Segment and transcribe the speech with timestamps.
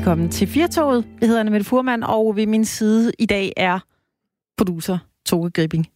[0.00, 1.04] velkommen til Firtoget.
[1.20, 3.78] Jeg hedder Anne Mette Furman, og ved min side i dag er
[4.56, 5.86] producer Toge Gripping.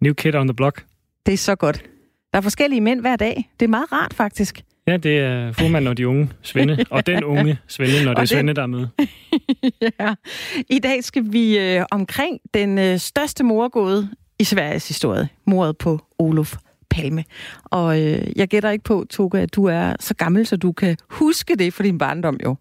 [0.00, 0.84] New kid on the block.
[1.26, 1.84] Det er så godt.
[2.32, 3.50] Der er forskellige mænd hver dag.
[3.60, 4.64] Det er meget rart, faktisk.
[4.86, 8.26] Ja, det er Furman og de unge Svende, og den unge Svende, når det er
[8.26, 8.86] Svende, der er med.
[10.00, 10.14] ja.
[10.70, 14.08] I dag skal vi øh, omkring den øh, største morgåde
[14.38, 15.28] i Sveriges historie.
[15.46, 16.56] Mordet på Olof
[16.90, 17.24] Palme.
[17.64, 20.96] Og øh, jeg gætter ikke på, Toga, at du er så gammel, så du kan
[21.10, 22.56] huske det for din barndom jo.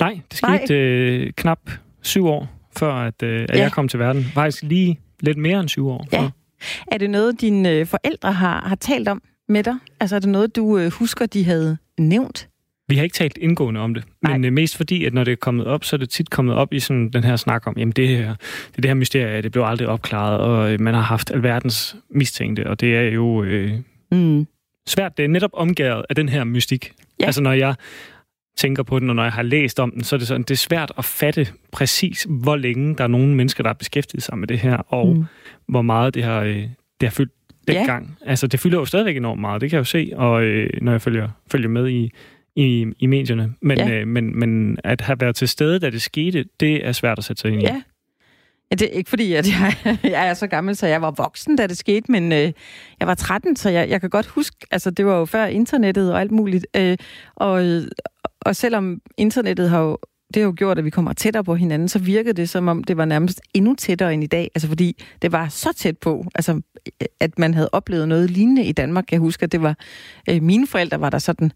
[0.00, 0.80] Nej, det skete Nej.
[0.80, 1.70] Øh, knap
[2.02, 3.62] syv år, før at, øh, at ja.
[3.62, 4.24] jeg kom til verden.
[4.24, 6.06] Faktisk lige lidt mere end syv år.
[6.12, 6.30] Ja.
[6.92, 9.74] Er det noget, dine øh, forældre har, har talt om med dig?
[10.00, 12.48] Altså er det noget, du øh, husker, de havde nævnt?
[12.88, 14.32] Vi har ikke talt indgående om det, Nej.
[14.32, 16.54] men øh, mest fordi, at når det er kommet op, så er det tit kommet
[16.54, 18.34] op i sådan den her snak om, jamen det her,
[18.66, 22.70] det, det her mysterie, det blev aldrig opklaret, og øh, man har haft alverdens mistænkte,
[22.70, 23.72] og det er jo øh,
[24.12, 24.46] mm.
[24.86, 25.16] svært.
[25.16, 26.92] Det er netop omgået af den her mystik.
[27.20, 27.26] Ja.
[27.26, 27.74] Altså når jeg
[28.56, 30.50] tænker på den, og når jeg har læst om den, så er det sådan, det
[30.50, 34.38] er svært at fatte præcis, hvor længe der er nogle mennesker, der har beskæftiget sig
[34.38, 35.24] med det her, og mm.
[35.66, 36.56] hvor meget det har, øh,
[37.00, 37.32] det har fyldt
[37.68, 38.18] dengang.
[38.24, 38.30] Ja.
[38.30, 40.92] Altså, det fylder jo stadigvæk enormt meget, det kan jeg jo se, og øh, når
[40.92, 42.10] jeg følger, følger med i,
[42.56, 43.54] i, i medierne.
[43.60, 43.90] Men, ja.
[43.90, 47.24] øh, men, men at have været til stede, da det skete, det er svært at
[47.24, 47.64] sætte sig ind i.
[47.64, 47.82] Ja.
[48.70, 51.56] Ja, det er ikke fordi, at jeg, jeg er så gammel, så jeg var voksen,
[51.56, 52.52] da det skete, men øh,
[53.00, 56.12] jeg var 13, så jeg, jeg kan godt huske, altså det var jo før internettet
[56.12, 56.96] og alt muligt, øh,
[57.36, 57.82] og,
[58.44, 59.98] og selvom internettet har jo,
[60.34, 62.84] det har jo gjort, at vi kommer tættere på hinanden, så virkede det som om,
[62.84, 64.50] det var nærmest endnu tættere end i dag.
[64.54, 66.60] Altså fordi det var så tæt på, altså
[67.20, 69.12] at man havde oplevet noget lignende i Danmark.
[69.12, 69.76] Jeg husker, at det var,
[70.30, 71.52] øh, mine forældre var der sådan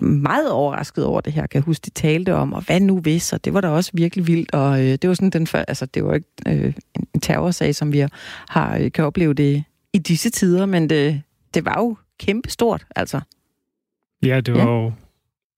[0.00, 3.32] meget overrasket over det her, kan jeg huske, de talte om, og hvad nu hvis,
[3.32, 5.86] og det var da også virkelig vildt, og øh, det var sådan den før, altså
[5.86, 6.74] det var ikke øh,
[7.14, 8.04] en terrorsag, som vi
[8.48, 11.22] har, øh, kan opleve det i disse tider, men det,
[11.54, 13.20] det var jo kæmpestort, altså.
[14.22, 14.84] Ja, det var ja.
[14.84, 14.92] jo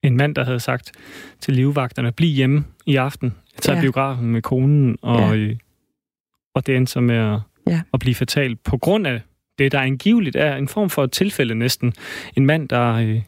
[0.06, 0.92] en mand, der havde sagt
[1.40, 3.82] til livvagterne, bliv hjemme i aften, jeg tager ja.
[3.82, 5.54] biografen med konen, og, ja.
[6.54, 7.80] og det endte så med at, ja.
[7.94, 9.20] at blive fatalt på grund af
[9.58, 11.92] det, der angiveligt er en form for et tilfælde næsten.
[12.36, 13.22] En mand, der øh,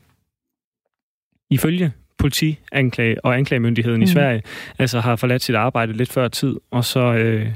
[1.51, 4.05] ifølge politi anklage og anklagemyndigheden mm.
[4.05, 4.43] i Sverige,
[4.79, 7.49] altså har forladt sit arbejde lidt før tid, og så øh,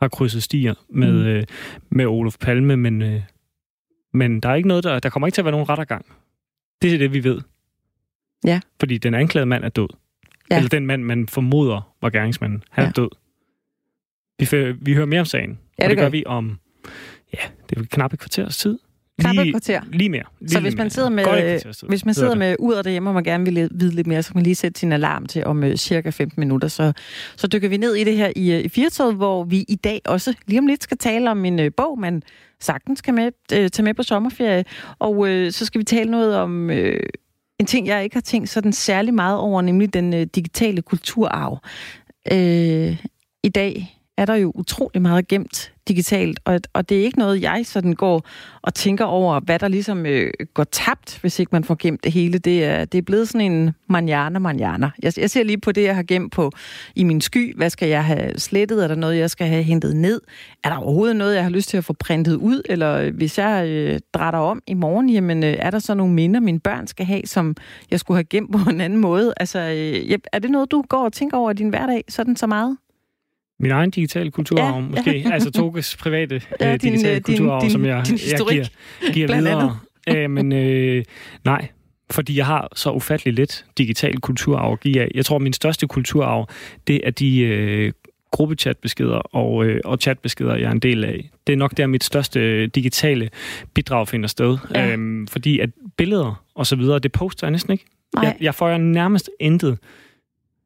[0.00, 1.26] har krydset stier med, mm.
[1.26, 1.44] øh,
[1.90, 3.20] med Olof Palme, men, øh,
[4.12, 6.06] men der er ikke noget, der, der kommer ikke til at være nogen rettergang.
[6.82, 7.40] Det er det, vi ved.
[8.44, 8.60] Ja.
[8.80, 9.88] Fordi den anklagede mand er død.
[10.50, 10.56] Ja.
[10.56, 12.88] Eller den mand, man formoder var gerningsmanden, han ja.
[12.88, 13.08] er død.
[14.38, 16.58] Vi, vi hører mere om sagen, ja, det, og det gør vi om,
[17.34, 18.78] ja, det er knap et kvarters tid.
[19.18, 19.80] Lige, kvarter.
[19.92, 20.22] Lige mere.
[20.40, 23.24] Lige så hvis man sidder med, hvis man sidder med ud af derhjemme, og man
[23.24, 25.74] gerne vil vide lidt mere, så kan man lige sætte sin alarm til om uh,
[25.74, 26.68] cirka 15 minutter.
[26.68, 26.92] Så,
[27.36, 30.00] så dykker vi ned i det her i, uh, i Firtoget, hvor vi i dag
[30.04, 32.22] også lige om lidt skal tale om en uh, bog, man
[32.60, 34.64] sagtens kan med, uh, tage med på sommerferie.
[34.98, 36.76] Og uh, så skal vi tale noget om uh,
[37.62, 41.58] en ting, jeg ikke har tænkt sådan særlig meget over, nemlig den øh, digitale kulturarv.
[42.32, 43.04] Øh,
[43.42, 47.42] I dag er der jo utrolig meget gemt digitalt, og, og det er ikke noget,
[47.42, 48.26] jeg sådan går
[48.62, 52.12] og tænker over, hvad der ligesom øh, går tabt, hvis ikke man får gemt det
[52.12, 52.38] hele.
[52.38, 54.90] Det er, det er blevet sådan en manjana manjana.
[55.02, 56.50] Jeg, jeg ser lige på det, jeg har gemt på
[56.96, 57.56] i min sky.
[57.56, 58.84] Hvad skal jeg have slettet?
[58.84, 60.20] Er der noget, jeg skal have hentet ned?
[60.64, 62.62] Er der overhovedet noget, jeg har lyst til at få printet ud?
[62.68, 66.14] Eller øh, hvis jeg øh, drætter om i morgen, jamen øh, er der så nogle
[66.14, 67.56] minder, mine børn skal have, som
[67.90, 69.34] jeg skulle have gemt på en anden måde?
[69.36, 72.46] Altså, øh, er det noget, du går og tænker over i din hverdag sådan så
[72.46, 72.76] meget?
[73.62, 75.24] Min egen digitale kulturarv, ja, måske.
[75.32, 78.66] Altså Toges private ja, øh, digitale din, kulturarv, din, som jeg, jeg giver,
[79.12, 79.78] giver videre.
[80.06, 81.04] Æ, men øh,
[81.44, 81.68] nej,
[82.10, 85.08] fordi jeg har så ufattelig lidt digital kulturarv at give af.
[85.14, 86.48] Jeg tror, min største kulturarv,
[86.86, 87.92] det er de øh,
[88.30, 91.30] gruppechatbeskeder og, øh, og chatbeskeder, jeg er en del af.
[91.46, 93.30] Det er nok der, mit største digitale
[93.74, 94.58] bidrag finder sted.
[94.74, 94.92] Ja.
[94.92, 97.84] Æm, fordi at billeder og så videre, det poster jeg næsten ikke.
[98.22, 99.78] Jeg, jeg får nærmest intet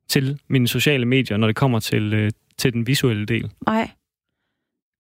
[0.09, 3.51] til mine sociale medier, når det kommer til, øh, til den visuelle del.
[3.67, 3.91] Nej.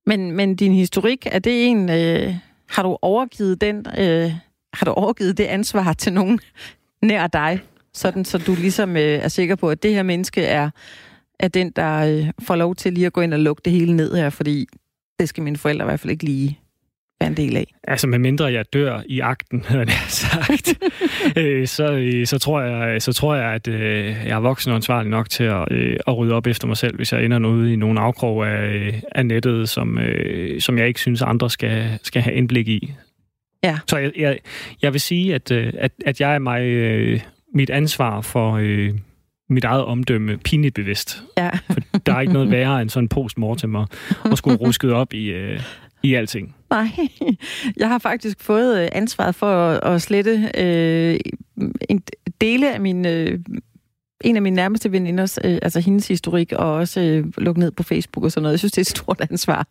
[0.06, 1.90] Men, men din historik, er det en...
[1.90, 2.34] Øh,
[2.68, 3.86] har du overgivet den...
[3.98, 4.32] Øh,
[4.72, 6.40] har du overgivet det ansvar til nogen
[7.02, 7.60] nær dig,
[7.94, 10.70] sådan så du ligesom øh, er sikker på, at det her menneske er,
[11.38, 13.96] er den, der øh, får lov til lige at gå ind og lukke det hele
[13.96, 14.66] ned her, fordi
[15.18, 16.60] det skal mine forældre i hvert fald ikke lige
[17.20, 17.74] være en del af.
[17.88, 20.78] Altså, med mindre jeg dør i akten, havde jeg sagt,
[21.38, 24.76] øh, så, øh, så, tror jeg, så tror jeg, at øh, jeg er voksen og
[24.76, 25.68] ansvarlig nok til at,
[26.06, 29.26] at rydde op efter mig selv, hvis jeg ender ude i nogle afkrog af, af
[29.26, 29.98] nettet, som,
[30.58, 32.92] som jeg ikke synes, andre skal, skal have indblik i.
[33.64, 33.78] Ja.
[33.88, 34.38] Så jeg, jeg,
[34.82, 36.62] jeg vil sige, at, at, at jeg er mig
[37.54, 38.58] mit ansvar for
[39.48, 41.22] mit eget omdømme pinligt bevidst.
[41.38, 41.50] Ja.
[41.70, 43.88] For der er ikke noget værre end sådan en postmortem at,
[44.24, 45.56] at skulle rusket op i,
[46.06, 46.54] i alting.
[46.70, 46.88] Nej,
[47.76, 51.20] jeg har faktisk fået øh, ansvaret for at, at slette øh,
[51.88, 52.02] en
[52.40, 53.38] dele af min øh,
[54.20, 57.82] en af mine nærmeste veninders, øh, altså hendes historik, og også øh, lukke ned på
[57.82, 58.52] Facebook og sådan noget.
[58.52, 59.66] Jeg synes, det er et stort ansvar.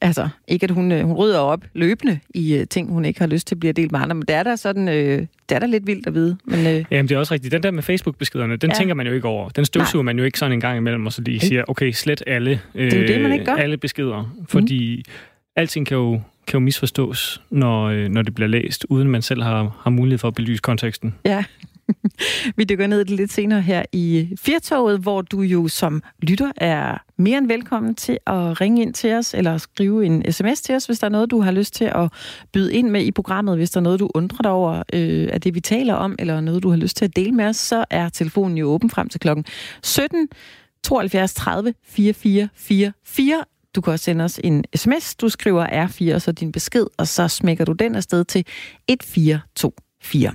[0.00, 3.26] Altså, ikke at hun, øh, hun rydder op løbende i øh, ting, hun ikke har
[3.26, 5.58] lyst til at blive delt med andre, men det er da sådan, øh, det er
[5.58, 6.36] da lidt vildt at vide.
[6.44, 7.52] Men, øh, Jamen, det er også rigtigt.
[7.52, 8.76] Den der med Facebook-beskederne, den ja.
[8.76, 9.48] tænker man jo ikke over.
[9.48, 10.12] Den støvsuger Nej.
[10.12, 12.90] man jo ikke sådan en gang imellem, og så lige siger, okay, slet alle, øh,
[12.90, 13.54] det er det, man ikke gør.
[13.54, 14.36] alle beskeder.
[14.48, 15.12] Fordi mm
[15.58, 19.42] alting kan jo kan jo misforstås, når, øh, når det bliver læst, uden man selv
[19.42, 21.14] har, har mulighed for at belyse konteksten.
[21.24, 21.44] Ja.
[22.56, 27.38] Vi dykker ned lidt senere her i Firtoget, hvor du jo som lytter er mere
[27.38, 30.98] end velkommen til at ringe ind til os, eller skrive en sms til os, hvis
[30.98, 32.12] der er noget, du har lyst til at
[32.52, 33.56] byde ind med i programmet.
[33.56, 36.40] Hvis der er noget, du undrer dig over øh, af det, vi taler om, eller
[36.40, 39.08] noget, du har lyst til at dele med os, så er telefonen jo åben frem
[39.08, 39.44] til klokken
[39.82, 40.28] 17
[40.84, 43.44] 72 30 44 44.
[43.78, 45.14] Du kan også sende os en sms.
[45.14, 48.44] Du skriver R4 og så din besked, og så smækker du den afsted til
[48.88, 50.32] 1424.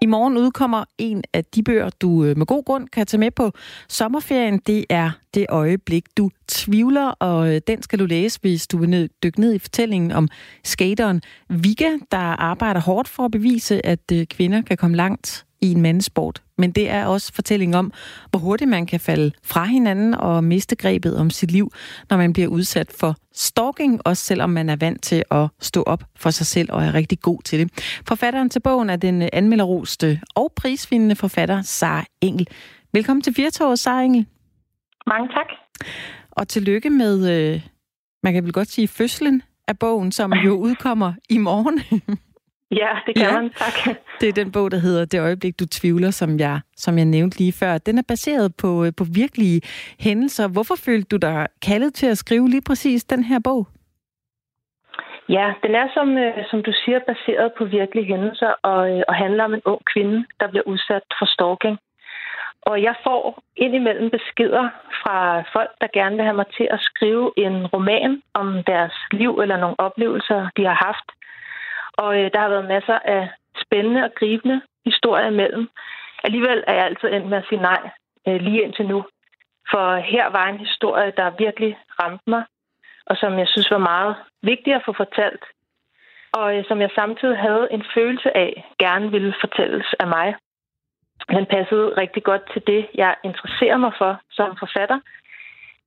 [0.00, 3.30] I morgen udkommer en af de bøger, du øh, med god grund kan tage med
[3.30, 3.52] på
[3.88, 4.58] sommerferien.
[4.66, 9.10] Det er Det øjeblik, du tvivler, og øh, den skal du læse, hvis du vil
[9.22, 10.28] dykke ned i fortællingen om
[10.64, 15.72] skateren Vika, der arbejder hårdt for at bevise, at øh, kvinder kan komme langt i
[15.72, 16.42] en mandesport.
[16.58, 17.92] Men det er også fortælling om,
[18.30, 21.72] hvor hurtigt man kan falde fra hinanden og miste grebet om sit liv,
[22.10, 26.04] når man bliver udsat for stalking, også selvom man er vant til at stå op
[26.16, 27.70] for sig selv og er rigtig god til det.
[28.08, 32.48] Forfatteren til bogen er den anmelderoste og prisvindende forfatter Sara Engel.
[32.92, 34.26] Velkommen til Firtoget, Sara Engel.
[35.06, 35.46] Mange tak.
[36.30, 37.60] Og tillykke med, øh,
[38.22, 41.80] man kan vel godt sige, fødslen af bogen, som jo udkommer i morgen.
[42.80, 43.32] Ja, det kan ja.
[43.40, 43.96] man, tak.
[44.20, 47.38] Det er den bog, der hedder Det øjeblik, du tvivler, som jeg, som jeg nævnte
[47.38, 47.78] lige før.
[47.78, 49.60] Den er baseret på, på virkelige
[50.00, 50.48] hændelser.
[50.48, 53.66] Hvorfor følte du dig kaldet til at skrive lige præcis den her bog?
[55.28, 59.14] Ja, den er, som, øh, som du siger, baseret på virkelige hændelser og, øh, og
[59.14, 61.78] handler om en ung kvinde, der bliver udsat for stalking.
[62.62, 64.68] Og jeg får indimellem beskeder
[65.02, 65.16] fra
[65.52, 69.56] folk, der gerne vil have mig til at skrive en roman om deres liv eller
[69.56, 71.08] nogle oplevelser, de har haft–
[71.98, 73.28] og øh, der har været masser af
[73.64, 75.68] spændende og gribende historier imellem.
[76.24, 77.90] Alligevel er jeg altid endt med at sige nej
[78.28, 79.04] øh, lige indtil nu.
[79.70, 82.44] For her var en historie, der virkelig ramte mig,
[83.06, 85.44] og som jeg synes var meget vigtig at få fortalt.
[86.32, 90.34] Og øh, som jeg samtidig havde en følelse af, gerne ville fortælles af mig.
[91.30, 94.98] Den passede rigtig godt til det, jeg interesserer mig for som forfatter.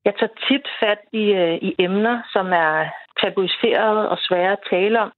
[0.06, 2.90] Jeg tager tit fat i, øh, i emner, som er
[3.22, 5.12] tabuiseret og svære at tale om,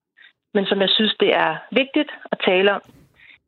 [0.53, 2.81] men som jeg synes, det er vigtigt at tale om.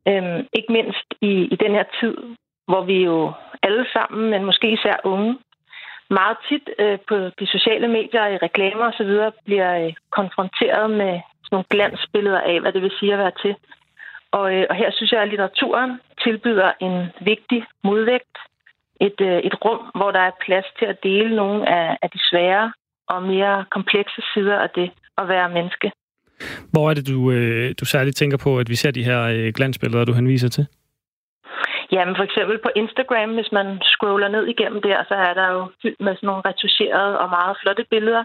[0.08, 2.18] Øhm, ikke mindst i, i den her tid,
[2.68, 3.34] hvor vi jo
[3.64, 5.38] alle sammen, men måske især unge,
[6.10, 9.14] meget tit øh, på de sociale medier, i reklamer osv.,
[9.46, 11.14] bliver øh, konfronteret med
[11.44, 13.56] sådan nogle glansbilleder af, hvad det vil sige at være til.
[14.32, 18.38] Og, øh, og her synes jeg, at litteraturen tilbyder en vigtig modvægt.
[19.02, 22.20] Et, øh, et rum, hvor der er plads til at dele nogle af, af de
[22.30, 22.74] svære
[23.08, 25.92] og mere komplekse sider af det at være menneske.
[26.72, 29.54] Hvor er det, du, øh, du særligt tænker på, at vi ser de her øh,
[29.56, 30.66] glansbilleder, du henviser til?
[31.92, 35.62] Jamen for eksempel på Instagram, hvis man scroller ned igennem der, så er der jo
[35.82, 38.24] fyldt med sådan nogle retuscherede og meget flotte billeder,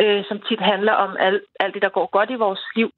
[0.00, 2.90] øh, som tit handler om alt, alt det, der går godt i vores liv.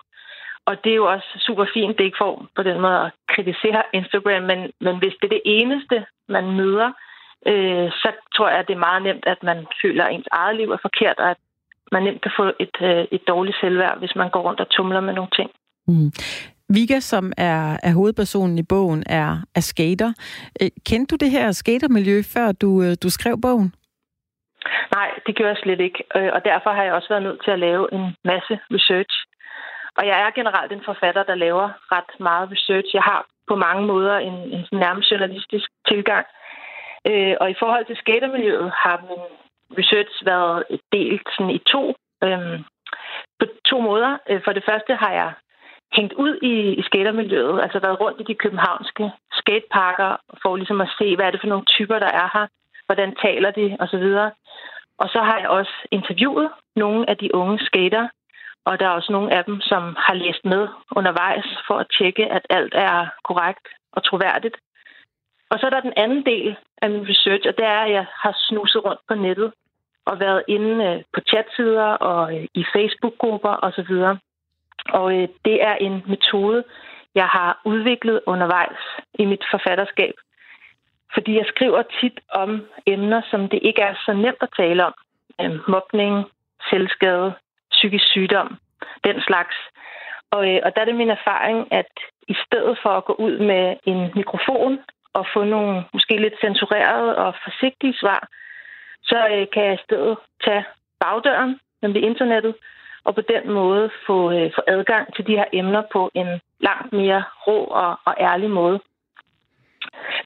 [0.66, 3.82] Og det er jo også super fint, det ikke får på den måde at kritisere
[3.92, 6.90] Instagram, men, men hvis det er det eneste, man møder,
[7.46, 10.56] øh, så tror jeg, at det er meget nemt, at man føler, at ens eget
[10.56, 11.36] liv er forkert, og at
[11.92, 15.00] man nemt kan få et, øh, et dårligt selvværd, hvis man går rundt og tumler
[15.00, 15.50] med nogle ting.
[15.88, 16.10] Mm.
[16.74, 20.10] Vika, som er, er hovedpersonen i bogen, er, er skater.
[20.62, 23.74] Øh, kendte du det her skatermiljø, før du, øh, du skrev bogen?
[24.94, 26.04] Nej, det gjorde jeg slet ikke.
[26.34, 29.14] Og derfor har jeg også været nødt til at lave en masse research.
[29.98, 32.88] Og jeg er generelt en forfatter, der laver ret meget research.
[32.94, 36.26] Jeg har på mange måder en, en nærmest journalistisk tilgang.
[37.40, 39.24] Og i forhold til skatermiljøet har min
[39.78, 41.94] research været delt sådan i to,
[42.24, 42.64] øhm,
[43.38, 44.18] på to måder.
[44.30, 45.32] Øh, for det første har jeg
[45.92, 50.94] hængt ud i, i skatermiljøet, altså været rundt i de københavnske skateparker, for ligesom at
[50.98, 52.46] se, hvad er det for nogle typer, der er her,
[52.86, 54.06] hvordan taler de, osv.
[54.98, 58.08] Og så har jeg også interviewet nogle af de unge skater,
[58.64, 62.26] og der er også nogle af dem, som har læst med undervejs for at tjekke,
[62.26, 64.56] at alt er korrekt og troværdigt.
[65.50, 68.06] Og så er der den anden del af min research, og det er, at jeg
[68.22, 69.52] har snuset rundt på nettet
[70.04, 73.92] og været inde øh, på chatsider og øh, i Facebook-grupper osv.
[74.98, 76.64] Og øh, det er en metode,
[77.14, 78.82] jeg har udviklet undervejs
[79.14, 80.14] i mit forfatterskab.
[81.14, 84.94] Fordi jeg skriver tit om emner, som det ikke er så nemt at tale om.
[85.40, 86.24] Øhm, mobning,
[86.70, 87.32] selvskade,
[87.70, 88.56] psykisk sygdom,
[89.04, 89.56] den slags.
[90.30, 91.92] Og, og der er det min erfaring, at
[92.28, 94.78] i stedet for at gå ud med en mikrofon
[95.14, 98.28] og få nogle måske lidt censurerede og forsigtige svar,
[99.02, 100.64] så øh, kan jeg i stedet tage
[101.00, 102.54] bagdøren, nemlig internettet,
[103.04, 106.92] og på den måde få, øh, få adgang til de her emner på en langt
[106.92, 108.80] mere rå og, og ærlig måde.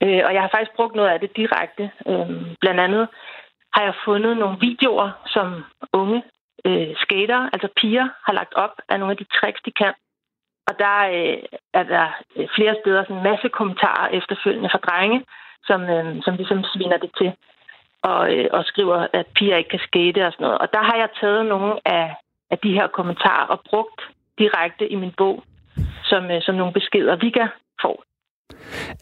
[0.03, 1.91] Øh, og jeg har faktisk brugt noget af det direkte.
[2.07, 3.09] Øh, blandt andet
[3.75, 6.23] har jeg fundet nogle videoer, som unge
[6.65, 9.95] øh, skater, altså piger, har lagt op af nogle af de tricks, de kan.
[10.69, 11.38] Og der øh,
[11.75, 15.25] er der øh, flere steder sådan en masse kommentarer efterfølgende fra drenge,
[15.69, 17.33] som, øh, som ligesom sviner det til
[18.02, 20.59] og, øh, og skriver, at piger ikke kan skate og sådan noget.
[20.59, 22.14] Og der har jeg taget nogle af,
[22.50, 24.00] af de her kommentarer og brugt
[24.38, 25.42] direkte i min bog
[26.04, 27.49] som, øh, som nogle beskeder, vi kan
[27.83, 28.02] få.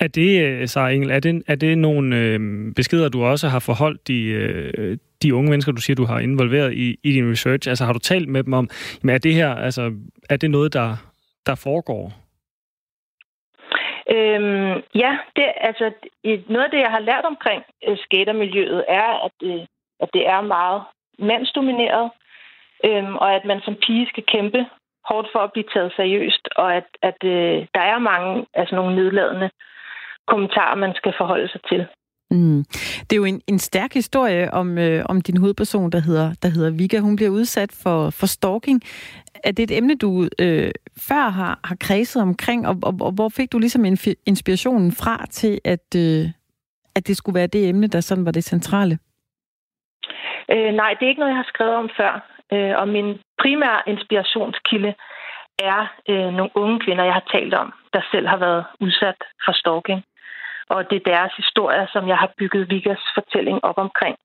[0.01, 2.41] Er det, så Sara Engel, er det, er det nogle øh,
[2.77, 6.73] beskeder, du også har forholdt de, øh, de unge mennesker, du siger, du har involveret
[6.75, 7.69] i, i din research?
[7.69, 8.69] Altså har du talt med dem om,
[9.03, 9.93] jamen, er det her, altså,
[10.31, 10.97] er det noget, der,
[11.51, 12.05] der foregår?
[14.17, 15.85] Øhm, ja, det, altså,
[16.53, 19.63] noget af det, jeg har lært omkring øh, skatermiljøet, er, at, øh,
[20.01, 20.83] at det er meget
[21.19, 22.11] mandsdomineret,
[22.85, 24.67] øhm, og at man som pige skal kæmpe
[25.09, 28.97] hårdt for at blive taget seriøst, og at, at øh, der er mange altså nogle
[28.97, 29.51] nedladende
[30.27, 31.87] kommentarer, man skal forholde sig til.
[32.31, 32.65] Mm.
[33.03, 36.49] Det er jo en, en stærk historie om, øh, om din hovedperson, der hedder, der
[36.49, 36.99] hedder Vika.
[36.99, 38.83] Hun bliver udsat for, for stalking.
[39.45, 40.71] Er det et emne, du øh,
[41.09, 43.85] før har, har kredset omkring, og, og, og hvor fik du ligesom
[44.27, 46.25] inspirationen fra til, at, øh,
[46.97, 48.99] at det skulle være det emne, der sådan var det centrale?
[50.53, 52.13] Øh, nej, det er ikke noget, jeg har skrevet om før.
[52.53, 54.95] Øh, og min primære inspirationskilde
[55.59, 59.53] er øh, nogle unge kvinder, jeg har talt om, der selv har været udsat for
[59.53, 60.03] stalking.
[60.73, 64.17] Og det er deres historie, som jeg har bygget Vigas fortælling op omkring.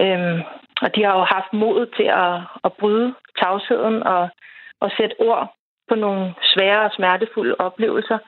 [0.00, 0.40] Øhm,
[0.82, 4.28] og de har jo haft mod til at, at bryde tavsheden og,
[4.80, 5.54] og sætte ord
[5.88, 8.18] på nogle svære og smertefulde oplevelser.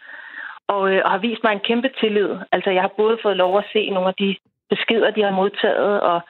[0.69, 2.31] Og, øh, og har vist mig en kæmpe tillid.
[2.53, 4.37] Altså, jeg har både fået lov at se nogle af de
[4.71, 6.21] beskeder, de har modtaget, og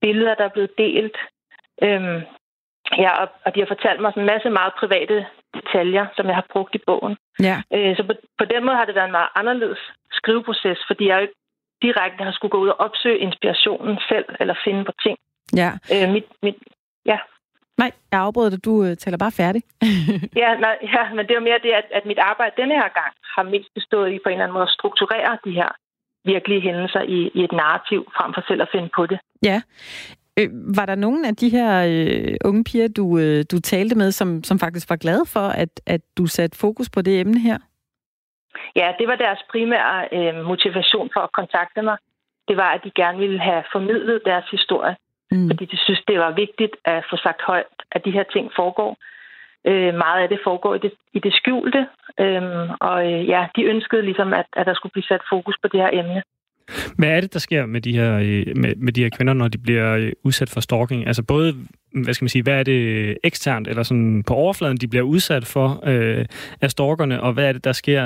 [0.00, 1.16] billeder, der er blevet delt.
[1.82, 2.20] Øhm,
[2.98, 5.26] ja, og, og de har fortalt mig sådan en masse meget private
[5.68, 7.16] detaljer, som jeg har brugt i bogen.
[7.40, 7.56] Ja.
[7.74, 9.78] Øh, så på, på den måde har det været en meget anderledes
[10.12, 11.34] skriveproces, fordi jeg jo ikke
[11.82, 15.18] direkte har skulle gå ud og opsøge inspirationen selv, eller finde på ting.
[15.56, 15.70] Ja.
[15.94, 16.56] Øh, mit, mit,
[17.06, 17.18] ja.
[17.78, 18.64] Nej, jeg afbryder dig.
[18.64, 19.62] Du øh, taler bare færdig.
[20.42, 22.88] ja, nej, ja, men det er jo mere det, at, at mit arbejde denne her
[23.00, 25.70] gang har mest bestået i på en eller anden måde at strukturere de her
[26.24, 29.18] virkelige hændelser i, i et narrativ, frem for selv at finde på det.
[29.42, 29.62] Ja.
[30.38, 34.10] Øh, var der nogen af de her øh, unge piger, du, øh, du talte med,
[34.10, 37.58] som, som faktisk var glade for, at, at du satte fokus på det emne her?
[38.76, 41.96] Ja, det var deres primære øh, motivation for at kontakte mig.
[42.48, 44.96] Det var, at de gerne ville have formidlet deres historie.
[45.30, 45.48] Mm.
[45.50, 48.96] Fordi de synes, det var vigtigt at få sagt højt, at de her ting foregår.
[49.66, 51.86] Øh, meget af det foregår i det, i det skjulte.
[52.20, 55.68] Øh, og øh, ja, de ønskede ligesom, at, at der skulle blive sat fokus på
[55.68, 56.22] det her emne.
[56.98, 59.48] Hvad er det, der sker med de her, øh, med, med de her kvinder, når
[59.48, 61.06] de bliver øh, udsat for stalking?
[61.06, 61.52] Altså både,
[61.92, 64.88] mm, hvad skal man sige, hvad er det øh, eksternt, eller sådan på overfladen, de
[64.88, 66.24] bliver udsat for øh,
[66.60, 68.02] af stalkerne, og hvad er det, der sker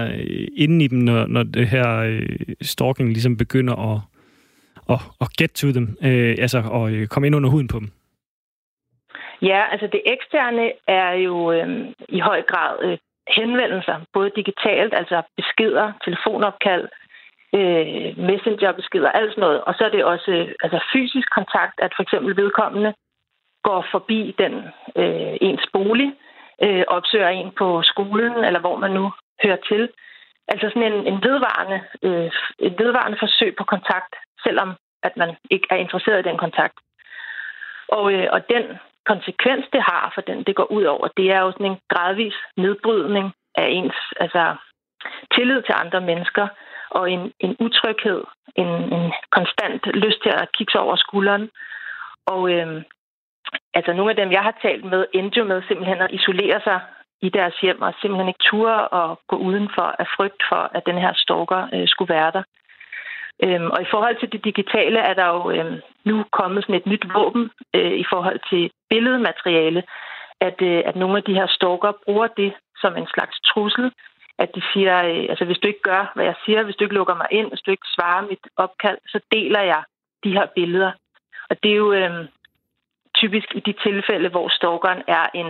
[0.57, 2.29] inden i dem, når, når det her øh,
[2.63, 4.01] stalking ligesom begynder at,
[4.91, 7.91] at, at get to them, øh, altså at komme ind under huden på dem?
[9.43, 11.69] Ja, altså det eksterne er jo øh,
[12.09, 16.89] i høj grad øh, henvendelser, både digitalt, altså beskeder, telefonopkald,
[17.59, 19.61] øh, messengerbeskeder, alt sådan noget.
[19.65, 22.95] Og så er det også øh, altså fysisk kontakt, at for eksempel vedkommende
[23.63, 24.55] går forbi den
[24.97, 26.15] øh, ens bolig,
[26.63, 29.13] øh, opsøger en på skolen, eller hvor man nu
[29.45, 29.89] hører til.
[30.49, 35.67] Altså sådan en, en vedvarende, øh, et vedvarende forsøg på kontakt, selvom at man ikke
[35.71, 36.75] er interesseret i den kontakt.
[37.89, 38.65] Og, øh, og den
[39.07, 42.35] konsekvens, det har for den, det går ud over, det er jo sådan en gradvis
[42.57, 44.57] nedbrydning af ens altså,
[45.35, 46.49] tillid til andre mennesker,
[46.99, 48.23] og en, en utryghed,
[48.63, 51.51] en, en konstant lyst til at kigge sig over skulderen.
[52.27, 52.83] Og øh,
[53.75, 56.81] altså nogle af dem, jeg har talt med, endte jo med simpelthen at isolere sig
[57.23, 60.99] i deres hjem og simpelthen ikke ture og gå udenfor af frygt for, at den
[60.99, 62.43] her stalker øh, skulle være der.
[63.45, 66.87] Øhm, og i forhold til det digitale er der jo øhm, nu kommet sådan et
[66.87, 69.83] nyt våben øh, i forhold til billedmateriale,
[70.41, 73.93] at, øh, at nogle af de her stalker bruger det som en slags trussel
[74.43, 76.99] at de siger, øh, altså hvis du ikke gør, hvad jeg siger, hvis du ikke
[77.01, 79.83] lukker mig ind, hvis du ikke svarer mit opkald, så deler jeg
[80.25, 80.93] de her billeder.
[81.51, 82.13] Og det er jo øh,
[83.21, 85.49] typisk i de tilfælde, hvor stalkeren er en,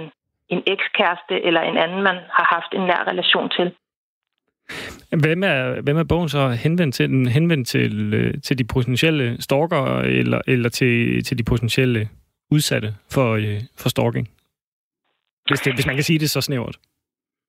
[0.48, 3.68] en ekskæreste eller en anden, man har haft en nær relation til.
[5.24, 7.08] Hvem er, hvem er bogen så henvendt til?
[7.08, 12.08] Den henvendt til, øh, til de potentielle stalker eller, eller til, til de potentielle
[12.50, 14.30] udsatte for, øh, for stalking?
[15.48, 16.76] Hvis, det, hvis man kan sige det så snævert.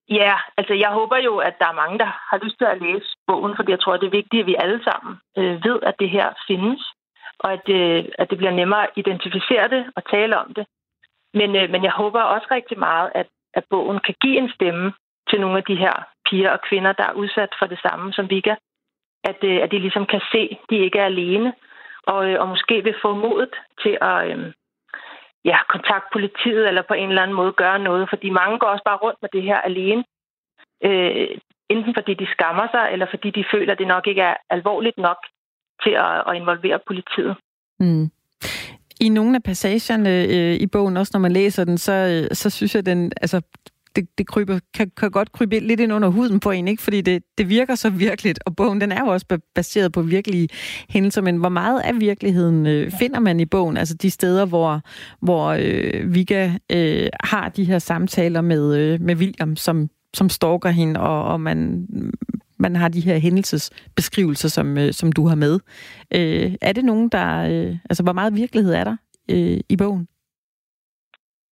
[0.10, 3.16] Ja, altså jeg håber jo, at der er mange, der har lyst til at læse
[3.28, 6.10] bogen, fordi jeg tror, det er vigtigt, at vi alle sammen øh, ved, at det
[6.10, 6.82] her findes,
[7.40, 10.66] og at, øh, at det bliver nemmere at identificere det og tale om det.
[11.34, 14.94] Men, øh, men jeg håber også rigtig meget, at, at bogen kan give en stemme
[15.30, 15.94] til nogle af de her
[16.30, 18.56] piger og kvinder, der er udsat for det samme som Vika.
[19.24, 21.54] At, øh, at de ligesom kan se, at de ikke er alene,
[22.08, 24.52] og, øh, og måske vil få modet til at øh,
[25.46, 28.10] ja, kontakte politiet eller på en eller anden måde gøre noget.
[28.10, 30.04] Fordi mange går også bare rundt med det her alene.
[30.88, 31.28] Øh,
[31.70, 34.98] enten fordi de skammer sig, eller fordi de føler, at det nok ikke er alvorligt
[34.98, 35.18] nok
[35.84, 37.36] til at, at involvere politiet.
[37.80, 38.12] Mm.
[39.02, 42.50] I nogle af passagerne øh, i bogen, også når man læser den, så, øh, så
[42.50, 43.42] synes jeg, den, altså,
[43.96, 46.82] det, det kryber, kan, kan godt krybe lidt ind under huden på en, ikke?
[46.82, 50.50] fordi det, det virker så virkeligt, og bogen den er jo også baseret på virkelige
[50.90, 53.78] hændelser, men hvor meget af virkeligheden øh, finder man i bogen?
[53.78, 54.82] Altså de steder, hvor,
[55.22, 60.70] hvor øh, Vika øh, har de her samtaler med, øh, med William, som, som stalker
[60.70, 61.88] hende, og, og man,
[62.60, 65.60] man har de her hændelsesbeskrivelser, som, øh, som du har med.
[66.16, 67.38] Øh, er det nogen, der...
[67.38, 68.96] Øh, altså, hvor meget virkelighed er der
[69.30, 70.08] øh, i bogen?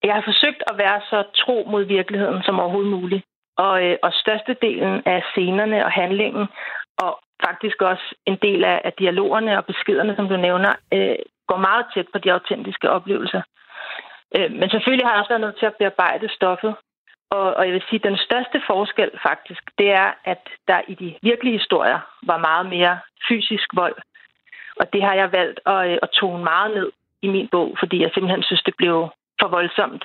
[0.04, 3.24] Jeg har forsøgt at være så tro mod virkeligheden som overhovedet muligt.
[3.58, 6.46] Og, øh, og størstedelen af scenerne og handlingen,
[6.98, 11.16] og faktisk også en del af, af dialogerne og beskederne, som du nævner, øh,
[11.48, 13.42] går meget tæt på de autentiske oplevelser.
[14.36, 16.76] Øh, men selvfølgelig har jeg også været nødt til at bearbejde stoffet.
[17.30, 20.94] Og, og jeg vil sige, at den største forskel faktisk, det er, at der i
[20.94, 23.98] de virkelige historier var meget mere fysisk vold.
[24.80, 26.92] Og det har jeg valgt at, øh, at tone meget ned
[27.22, 29.10] i min bog, fordi jeg simpelthen synes, det blev
[29.42, 30.04] for voldsomt,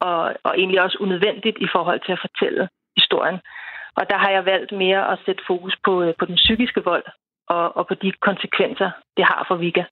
[0.00, 2.68] og, og egentlig også unødvendigt i forhold til at fortælle
[3.00, 3.38] historien.
[3.98, 7.04] Og der har jeg valgt mere at sætte fokus på, øh, på den psykiske vold
[7.48, 9.84] og, og på de konsekvenser, det har for Vika.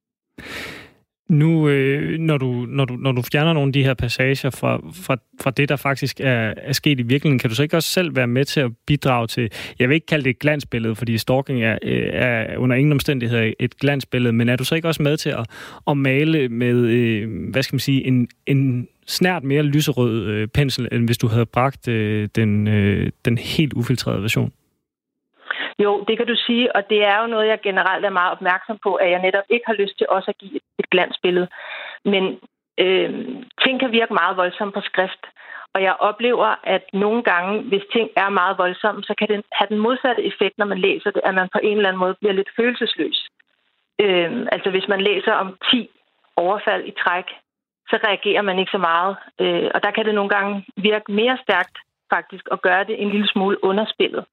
[1.31, 4.81] Nu, øh, når, du, når, du, når du fjerner nogle af de her passager fra,
[4.93, 7.91] fra, fra det, der faktisk er, er sket i virkeligheden, kan du så ikke også
[7.91, 11.19] selv være med til at bidrage til, jeg vil ikke kalde det et glansbillede, fordi
[11.19, 15.03] stalking er, øh, er under ingen omstændigheder et glansbillede, men er du så ikke også
[15.03, 15.47] med til at,
[15.91, 20.89] at male med, øh, hvad skal man sige, en, en snært mere lyserød øh, pensel,
[20.93, 24.53] end hvis du havde bragt øh, den, øh, den helt ufiltrerede version?
[25.85, 28.79] Jo, det kan du sige, og det er jo noget, jeg generelt er meget opmærksom
[28.83, 31.49] på, at jeg netop ikke har lyst til også at give et, glansbillede.
[32.05, 32.25] Men
[32.79, 33.11] øh,
[33.65, 35.27] ting kan virke meget voldsomt på skrift,
[35.75, 39.69] og jeg oplever, at nogle gange, hvis ting er meget voldsomme, så kan det have
[39.69, 42.33] den modsatte effekt, når man læser det, at man på en eller anden måde bliver
[42.33, 43.29] lidt følelsesløs.
[44.01, 45.91] Øh, altså hvis man læser om 10
[46.37, 47.25] overfald i træk,
[47.91, 49.17] så reagerer man ikke så meget.
[49.41, 51.79] Øh, og der kan det nogle gange virke mere stærkt
[52.15, 54.25] faktisk at gøre det en lille smule underspillet.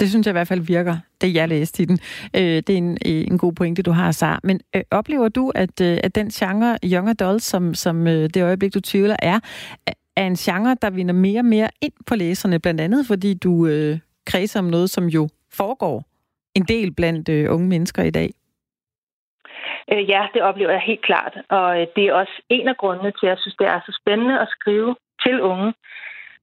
[0.00, 1.98] Det synes jeg i hvert fald virker, det jeg læste i den.
[2.36, 4.40] Øh, det er en, øh, en god pointe, du har, Sara.
[4.42, 8.42] Men øh, oplever du, at, øh, at den genre Young Adult, som, som øh, det
[8.42, 9.40] øjeblik, du tvivler, er,
[10.16, 13.66] er en genre, der vinder mere og mere ind på læserne, blandt andet fordi du
[13.66, 16.04] øh, kredser om noget, som jo foregår
[16.54, 18.30] en del blandt øh, unge mennesker i dag?
[19.92, 21.34] Øh, ja, det oplever jeg helt klart.
[21.48, 23.92] Og øh, det er også en af grundene til, at jeg synes, det er så
[24.00, 25.74] spændende at skrive til unge.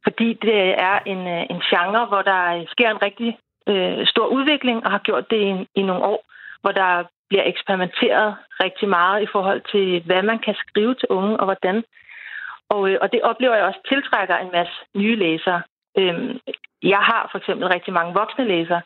[0.03, 3.37] Fordi det er en, øh, en genre, hvor der sker en rigtig
[3.67, 6.25] øh, stor udvikling, og har gjort det i, i nogle år,
[6.61, 11.37] hvor der bliver eksperimenteret rigtig meget i forhold til, hvad man kan skrive til unge,
[11.39, 11.83] og hvordan.
[12.69, 15.61] Og, øh, og det oplever jeg også tiltrækker en masse nye læsere.
[15.97, 16.35] Øh,
[16.83, 18.81] jeg har for eksempel rigtig mange voksne læsere.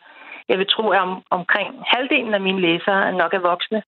[0.48, 3.82] Jeg vil tro, at om, omkring halvdelen af mine læsere nok er voksne.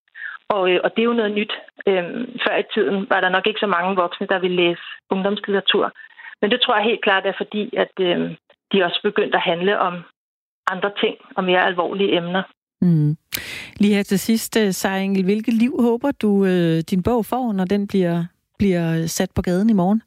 [0.48, 1.52] Og, øh, og det er jo noget nyt.
[1.86, 2.04] Øh,
[2.44, 5.92] før i tiden var der nok ikke så mange voksne, der ville læse ungdomslitteratur.
[6.40, 8.36] Men det tror jeg helt klart er fordi, at øh,
[8.72, 9.94] de også begyndt at handle om
[10.70, 12.42] andre ting og mere alvorlige emner.
[12.82, 13.16] Mm.
[13.80, 17.52] Lige her til sidst, øh, Sara Engel, hvilket liv håber du, øh, din bog får,
[17.52, 18.24] når den bliver,
[18.58, 20.02] bliver sat på gaden i morgen?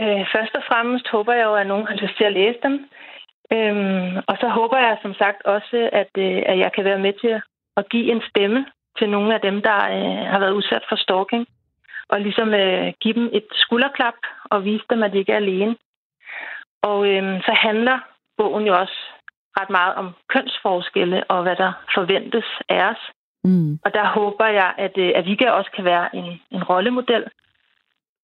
[0.00, 2.74] Øh, først og fremmest håber jeg jo, at nogen har lyst til at læse dem.
[3.52, 7.12] Øhm, og så håber jeg som sagt også, at, øh, at jeg kan være med
[7.22, 7.42] til
[7.76, 8.66] at give en stemme
[8.98, 11.46] til nogle af dem, der øh, har været udsat for stalking.
[12.12, 15.76] Og ligesom øh, give dem et skulderklap og vise dem, at de ikke er alene.
[16.82, 17.98] Og øh, så handler
[18.38, 18.98] bogen jo også
[19.58, 23.02] ret meget om kønsforskelle og hvad der forventes af os.
[23.44, 23.78] Mm.
[23.84, 27.24] Og der håber jeg, at, øh, at Vika også kan være en, en rollemodel.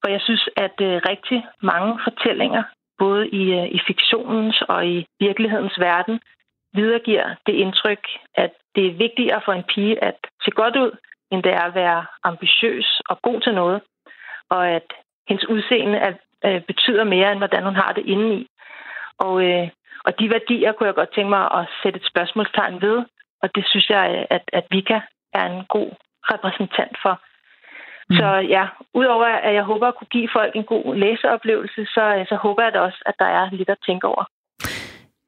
[0.01, 2.63] For jeg synes, at uh, rigtig mange fortællinger,
[2.99, 6.21] både i, uh, i fiktionens og i virkelighedens verden,
[6.75, 8.03] videregiver det indtryk,
[8.35, 10.91] at det er vigtigere for en pige at se godt ud,
[11.31, 13.81] end det er at være ambitiøs og god til noget.
[14.51, 14.89] Og at
[15.29, 16.13] hendes udseende er,
[16.47, 18.47] uh, betyder mere, end hvordan hun har det indeni.
[19.19, 19.69] Og, uh,
[20.07, 23.05] og de værdier kunne jeg godt tænke mig at sætte et spørgsmålstegn ved,
[23.43, 25.01] og det synes jeg, at, at Vika
[25.33, 25.91] er en god
[26.33, 27.21] repræsentant for.
[28.11, 28.17] Mm.
[28.17, 32.37] Så ja, udover at jeg håber at kunne give folk en god læseoplevelse, så, så
[32.37, 34.25] håber jeg da også, at der er lidt at tænke over.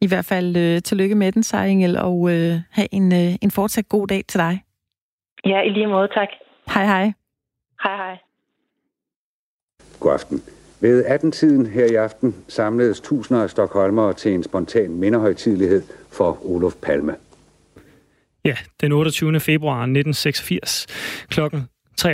[0.00, 3.88] I hvert fald øh, tillykke med den, Sejringel, og øh, have en, øh, en fortsat
[3.88, 4.54] god dag til dig.
[5.48, 6.28] Ja, i lige måde, tak.
[6.74, 7.12] Hej hej.
[7.82, 8.18] Hej hej.
[10.00, 10.42] God aften.
[10.80, 15.82] Ved 18-tiden her i aften samledes tusinder af stokholmere til en spontan mindehøjtidlighed
[16.12, 17.16] for Olof Palme.
[18.44, 19.40] Ja, den 28.
[19.40, 20.86] februar 1986
[21.28, 21.60] klokken
[22.00, 22.06] 23.21,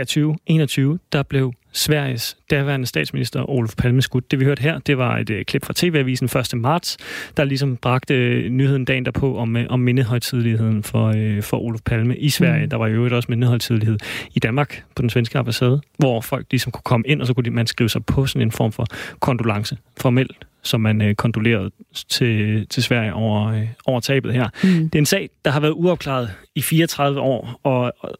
[1.12, 4.30] der blev Sveriges daværende statsminister Olof Palme skudt.
[4.30, 6.54] Det vi hørte her, det var et uh, klip fra TV-avisen 1.
[6.54, 6.96] marts,
[7.37, 11.80] der ligesom bragte uh, nyheden dagen derpå om, uh, om mindehøjtidligheden for, uh, for Olof
[11.84, 12.64] Palme i Sverige.
[12.64, 12.70] Mm.
[12.70, 13.98] Der var jo også mindehøjtidlighed
[14.34, 17.50] i Danmark på den svenske ambassade, hvor folk ligesom kunne komme ind, og så kunne
[17.50, 18.87] man skrive sig på sådan en form for
[19.20, 21.70] kondolence formelt som man uh, kondolerede
[22.08, 24.48] til, til Sverige over, uh, over tabet her.
[24.62, 24.68] Mm.
[24.68, 28.10] Det er en sag, der har været uopklaret i 34 år, og, og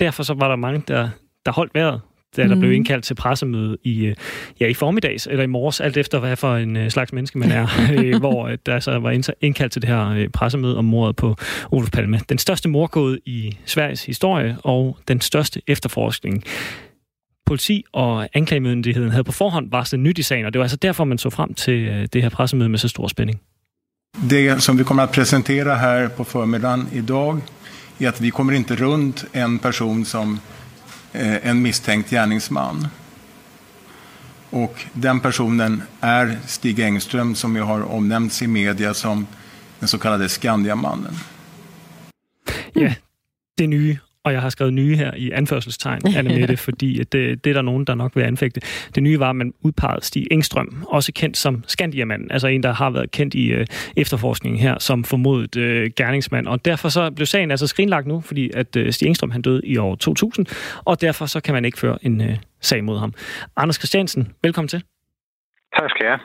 [0.00, 1.08] derfor så var der mange, der,
[1.46, 2.00] der holdt vejret
[2.36, 2.60] da der mm.
[2.60, 4.14] blev indkaldt til pressemøde i, øh,
[4.60, 7.50] ja, i formiddags eller i morges, alt efter hvad for en øh, slags menneske man
[7.50, 7.66] er,
[7.98, 11.36] øh, hvor der så var indkaldt til det her pressemøde om mordet på
[11.70, 12.20] Olof Palme.
[12.28, 16.44] Den største morgåde i Sveriges historie og den største efterforskning.
[17.46, 21.04] Politi og anklagemyndigheden havde på forhånd varslet nyt i sagen, og det var altså derfor,
[21.04, 23.40] man så frem til det her pressemøde med så stor spænding.
[24.30, 27.40] Det som vi kommer att presentera här på förmiddagen idag
[27.98, 30.40] är att vi kommer inte runt en person som
[31.16, 32.88] Eh, en misstänkt gärningsman.
[34.50, 39.26] Och den personen är Stig Engström som ju har omnämnts i media som
[39.78, 41.14] den så kallade Skandiamannen.
[42.72, 42.90] Ja,
[43.56, 47.44] det nye og jeg har skrevet nye her i anførselstegn, Anne Mette, fordi at det,
[47.44, 48.60] det er der nogen, der nok vil anfægte.
[48.94, 52.72] Det nye var, at man udpegede Stig Engstrøm, også kendt som Skandiamanden, altså en, der
[52.72, 56.46] har været kendt i øh, efterforskningen her som formodet øh, gerningsmand.
[56.46, 59.60] Og derfor så blev sagen altså skrinlagt nu, fordi at øh, Stig Engstrøm han døde
[59.64, 60.46] i år 2000,
[60.84, 63.14] og derfor så kan man ikke føre en øh, sag mod ham.
[63.56, 64.82] Anders Christiansen, velkommen til.
[65.76, 66.18] Tak skal jeg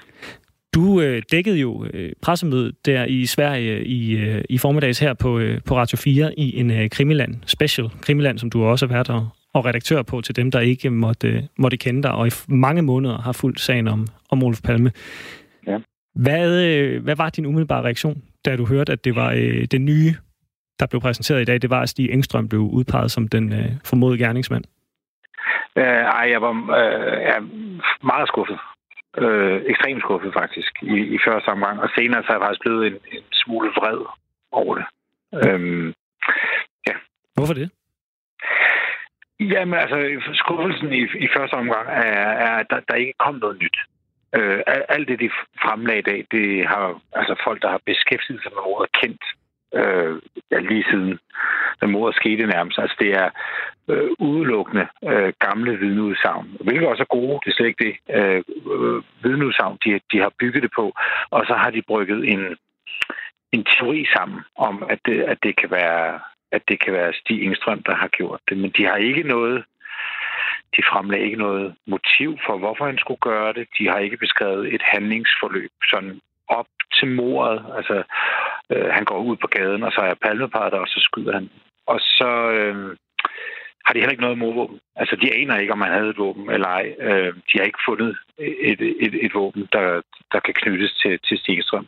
[0.75, 5.39] du øh, dækkede jo øh, pressemødet der i Sverige i, øh, i formiddags her på,
[5.39, 7.89] øh, på Radio 4 i en øh, Krimiland special.
[8.01, 11.27] Krimiland, som du også har været og, og redaktør på til dem, der ikke måtte,
[11.27, 14.91] øh, måtte kende dig, og i mange måneder har fulgt sagen om, om Olof Palme.
[15.67, 15.77] Ja.
[16.15, 19.81] Hvad, øh, hvad var din umiddelbare reaktion, da du hørte, at det var øh, det
[19.81, 20.13] nye,
[20.79, 23.71] der blev præsenteret i dag, det var, at Stig Engstrøm blev udpeget som den øh,
[23.86, 24.63] formodede gerningsmand?
[25.77, 27.41] Øh, ej, jeg var øh, jeg
[28.03, 28.57] meget skuffet
[29.17, 31.82] øh, ekstremt skuffet faktisk i, i første omgang.
[31.82, 34.00] Og senere så er jeg faktisk blevet en, en smule vred
[34.52, 34.86] over det.
[35.43, 35.93] Øhm,
[36.88, 36.95] ja.
[37.36, 37.71] Hvorfor det?
[39.39, 39.97] Jamen altså,
[40.34, 43.78] skuffelsen i, i første omgang er, er at der, der ikke kom noget nyt.
[44.36, 45.30] Øh, alt det, de
[45.63, 49.24] fremlagde i dag, det har altså folk, der har beskæftiget sig med ordet kendt
[49.73, 51.19] øh, ja, lige siden
[51.81, 52.79] den mordet skete nærmest.
[52.79, 53.29] Altså det er
[53.88, 57.95] øh, udelukkende øh, gamle vidneudsagn, hvilket også er gode, det er slet ikke det.
[58.17, 60.93] Øh, øh, vidneudsagn, de, de har bygget det på,
[61.29, 62.57] og så har de brygget en,
[63.51, 66.19] en teori sammen om, at det, at det kan være
[66.51, 68.57] at det kan være Stig Engstrøm, der har gjort det.
[68.57, 69.63] Men de har ikke noget
[70.75, 73.67] de fremlagde ikke noget motiv for, hvorfor han skulle gøre det.
[73.77, 76.21] De har ikke beskrevet et handlingsforløb sådan
[76.59, 77.65] op til mordet.
[77.77, 78.03] Altså,
[78.71, 81.49] øh, han går ud på gaden, og så er palmeparter, og så skyder han.
[81.87, 82.97] Og så øh,
[83.85, 84.79] har de heller ikke noget modvåben.
[84.95, 86.95] Altså, de aner ikke, om han havde et våben eller ej.
[86.99, 88.17] Øh, de har ikke fundet
[88.71, 91.87] et, et, et våben, der, der kan knyttes til, til Stigstrøm.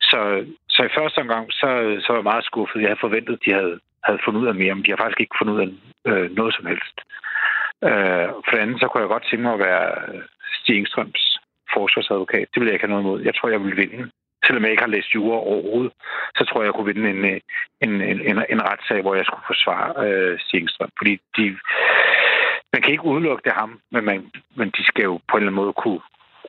[0.00, 1.68] Så, så i første omgang, så,
[2.00, 2.80] så var jeg meget skuffet.
[2.80, 5.20] Jeg havde forventet, at de havde, havde fundet ud af mere, men de har faktisk
[5.20, 5.70] ikke fundet ud af
[6.10, 6.96] øh, noget som helst.
[7.84, 10.22] Øh, for det andet, så kunne jeg godt tænke mig at være øh,
[10.60, 11.35] Stigstrøms
[11.76, 12.46] forsvarsadvokat.
[12.52, 13.20] Det vil jeg ikke have noget imod.
[13.28, 14.10] Jeg tror, jeg vil vinde
[14.46, 15.92] selvom jeg ikke har læst jura overhovedet,
[16.36, 17.40] så tror jeg, jeg kunne vinde en, øh,
[17.84, 20.90] en, en, en, en retssag, hvor jeg skulle forsvare øh, Stigstrøm.
[20.98, 21.44] Fordi de,
[22.72, 24.18] man kan ikke udelukke det ham, men, man,
[24.58, 26.00] men de skal jo på en eller anden måde kunne,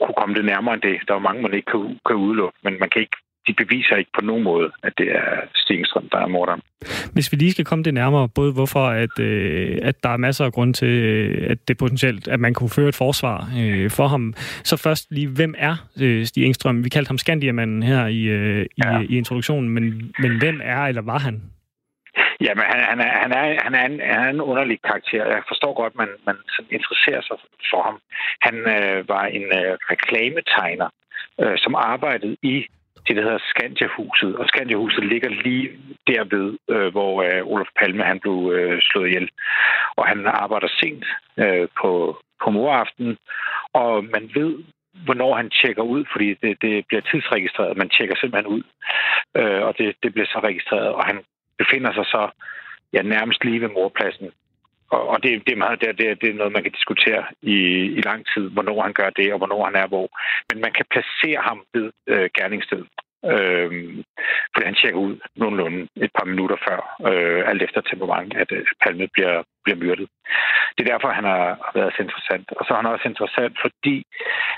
[0.02, 0.96] kunne komme det nærmere end det.
[1.06, 3.96] Der er jo mange, man ikke kan, kan udelukke, men man kan ikke de beviser
[3.96, 6.62] ikke på nogen måde, at det er Stenstrøm, der er morderen.
[7.14, 10.46] Hvis vi lige skal komme det nærmere, både hvorfor at, øh, at der er masser
[10.46, 14.08] af grund til, øh, at det potentielt, at man kunne føre et forsvar øh, for
[14.08, 14.34] ham.
[14.64, 16.84] Så først lige, hvem er øh, Stig Engstrøm?
[16.84, 19.00] Vi kaldte ham Skandiamanden her i, øh, ja.
[19.00, 21.42] i, i introduktionen, men, men hvem er eller var han?
[22.42, 25.26] Jamen, han, han, er, han, er, han, er en, han er en underlig karakter.
[25.26, 27.38] Jeg forstår godt, at man, man sådan interesserer sig
[27.72, 27.98] for ham.
[28.42, 30.90] Han øh, var en øh, reklametegner,
[31.42, 32.66] øh, som arbejdede i
[33.08, 34.36] det, der hedder Skandiahuset.
[34.36, 35.70] Og Skandiahuset ligger lige
[36.08, 39.30] derved, øh, hvor øh, Olof Palme han blev øh, slået ihjel.
[39.96, 41.06] Og han arbejder sent
[41.38, 41.92] øh, på,
[42.44, 43.18] på moraften,
[43.74, 44.64] og man ved,
[45.06, 47.78] hvornår han tjekker ud, fordi det, det bliver tidsregistreret.
[47.78, 48.64] Man tjekker simpelthen ud,
[49.38, 51.20] øh, og det, det bliver så registreret, og han
[51.58, 52.30] befinder sig så
[52.94, 54.32] ja, nærmest lige ved morpladsen
[54.90, 57.58] og, og det, det, er meget, det, det, det er noget, man kan diskutere i,
[58.00, 60.08] i lang tid, hvornår han gør det, og hvornår han er hvor.
[60.50, 62.88] Men man kan placere ham ved øh, gerningsstedet.
[63.32, 63.72] Øh,
[64.54, 68.66] fordi han tjekker ud nogenlunde et par minutter før, øh, alt efter temperament, at øh,
[68.82, 70.08] Palme bliver, bliver myrdet.
[70.78, 72.48] Det er derfor, han har været så interessant.
[72.58, 74.06] Og så er han også interessant, fordi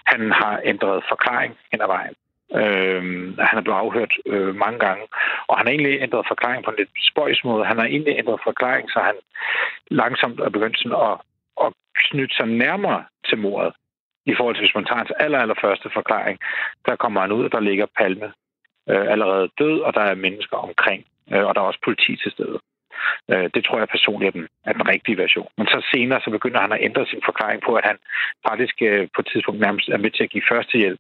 [0.05, 2.15] han har ændret forklaring hen ad vejen.
[2.55, 3.01] Øh,
[3.49, 5.03] han er blevet afhørt øh, mange gange,
[5.47, 7.65] og han har egentlig ændret forklaring på en lidt spøjs måde.
[7.65, 9.15] Han har egentlig ændret forklaring, så han
[9.87, 11.15] langsomt er begyndt sådan at,
[11.63, 11.73] at
[12.09, 13.73] snytte sig nærmere til mordet.
[14.25, 16.39] I forhold til, hvis man tager hans aller, aller første forklaring,
[16.85, 18.33] der kommer han ud, og der ligger Palme
[18.89, 22.31] øh, allerede død, og der er mennesker omkring, øh, og der er også politi til
[22.31, 22.59] stede.
[23.31, 25.47] Øh, det tror jeg personligt er den, er den rigtige version.
[25.57, 27.97] Men så senere så begynder han at ændre sin forklaring på, at han
[28.47, 30.99] faktisk øh, på et tidspunkt nærmest er med til at give førstehjælp.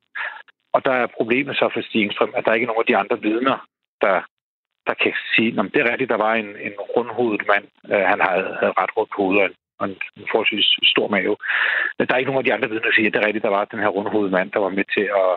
[0.73, 3.21] Og der er problemet så for Stig at der ikke er nogen af de andre
[3.21, 3.57] vidner,
[4.01, 4.17] der,
[4.87, 7.65] der kan sige, at det er rigtigt, der var en, en rundhovedet mand.
[7.93, 11.35] Øh, han havde, havde ret rundt på hovedet og en, en forholdsvis stor mave.
[11.97, 13.47] Men der er ikke nogen af de andre vidner, der siger, at det er rigtigt,
[13.47, 15.31] der var den her rundhovedet mand, der var med til at,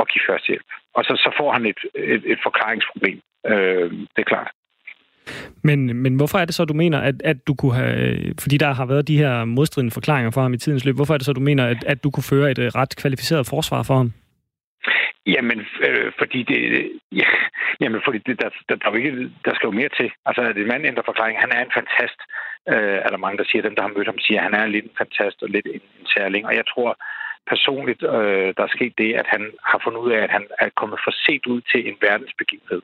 [0.00, 0.68] at give førstehjælp.
[0.96, 1.80] Og så, så får han et,
[2.14, 3.18] et, et forklaringsproblem.
[3.50, 4.50] Øh, det er klart.
[5.62, 8.34] Men, men hvorfor er det så, du mener, at, at du kunne have...
[8.40, 10.94] Fordi der har været de her modstridende forklaringer for ham i tidens løb.
[10.94, 13.46] Hvorfor er det så, du mener, at, at du kunne føre et øh, ret kvalificeret
[13.46, 14.12] forsvar for ham?
[15.26, 16.60] Jamen, øh, fordi det...
[17.20, 17.30] Ja,
[17.80, 20.10] jamen, fordi det, der, der, der, ikke, der skal jo mere til.
[20.26, 21.40] Altså, at en mand ændrer forklaring.
[21.40, 22.20] Han er en fantast.
[22.72, 24.66] Øh, er der mange, der siger, dem, der har mødt ham, siger, at han er
[24.66, 26.46] lidt en fantast og lidt en, en særling.
[26.46, 26.98] Og jeg tror,
[27.52, 30.68] personligt, øh, der er sket det, at han har fundet ud af, at han er
[30.80, 32.82] kommet for sent ud til en verdensbegivenhed.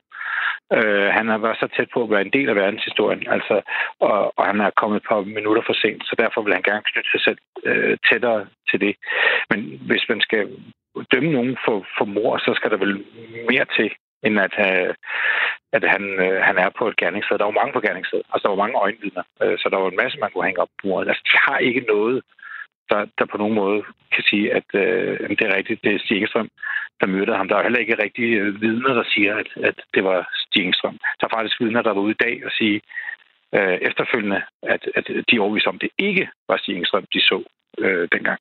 [0.77, 3.57] Øh, han har været så tæt på at være en del af verdenshistorien, altså,
[4.01, 6.83] og, og han er kommet et par minutter for sent, så derfor vil han gerne
[6.91, 8.95] knytte sig selv øh, tættere til det.
[9.51, 10.49] Men hvis man skal
[11.13, 13.05] dømme nogen for, for mor, så skal der vel
[13.51, 13.91] mere til,
[14.27, 14.95] end at, øh,
[15.73, 17.39] at han, øh, han er på et gerningssted.
[17.39, 18.27] Der var mange på gerningsstedet.
[18.33, 19.23] Altså, der var mange øjenvidner.
[19.43, 21.09] Øh, så der var en masse, man kunne hænge op på mordet.
[21.09, 22.23] Altså, de har ikke noget
[22.91, 23.83] der, der på nogen måde
[24.15, 26.51] kan sige, at øh, det er rigtigt, det er Stig Engstrøm,
[27.01, 27.49] der mødte ham.
[27.49, 30.99] Der er heller ikke rigtig øh, vidner, der siger, at, at det var Stig Engstrøm.
[31.21, 32.81] Der er faktisk vidner, der var ude i dag og sige
[33.55, 37.43] øh, efterfølgende, at, at de overviste om, det ikke var Stig Engstrøm, de så
[37.79, 38.41] øh, dengang.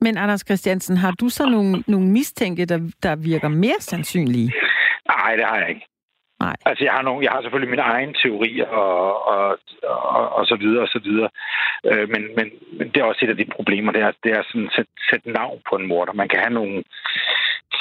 [0.00, 4.52] Men Anders Christiansen, har du så nogle, nogle mistænke, der, der virker mere sandsynlige?
[5.08, 5.86] Nej, det har jeg ikke.
[6.40, 6.56] Nej.
[6.66, 10.56] Altså, jeg har, nogle, jeg har selvfølgelig mine egne teorier og, og, og, og så
[10.56, 11.28] videre og så videre.
[11.84, 12.46] Øh, men, men,
[12.78, 14.92] men det er også et af de problemer, det er, det er sådan at sætte,
[15.10, 16.12] sætte navn på en morder.
[16.12, 16.84] Man kan have nogle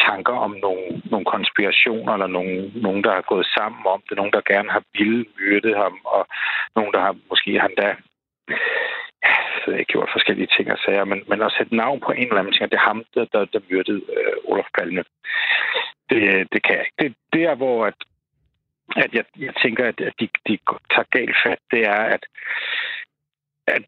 [0.07, 4.33] tanker om nogle, nogle konspirationer, eller nogle, nogen, der har gået sammen om det, nogen,
[4.33, 6.27] der gerne har ville myrdet ham, og
[6.75, 7.87] nogen, der har måske han da
[9.91, 12.71] gjort forskellige ting og sager, men, men at sætte navn på en eller anden ting,
[12.71, 15.03] det er ham, der, der, der myrdede øh, Olof Palme.
[16.09, 16.97] Det, det kan jeg ikke.
[17.01, 17.99] Det, det er, hvor at,
[18.95, 20.57] at jeg, jeg tænker, at, at de, de
[20.93, 22.23] tager galt fat, det er, at,
[23.67, 23.83] at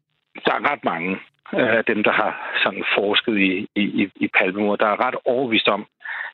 [0.46, 1.12] der er ret mange
[1.54, 5.68] øh, af dem, der har sådan forsket i, i, i Palmemor, der er ret overvist
[5.68, 5.86] om,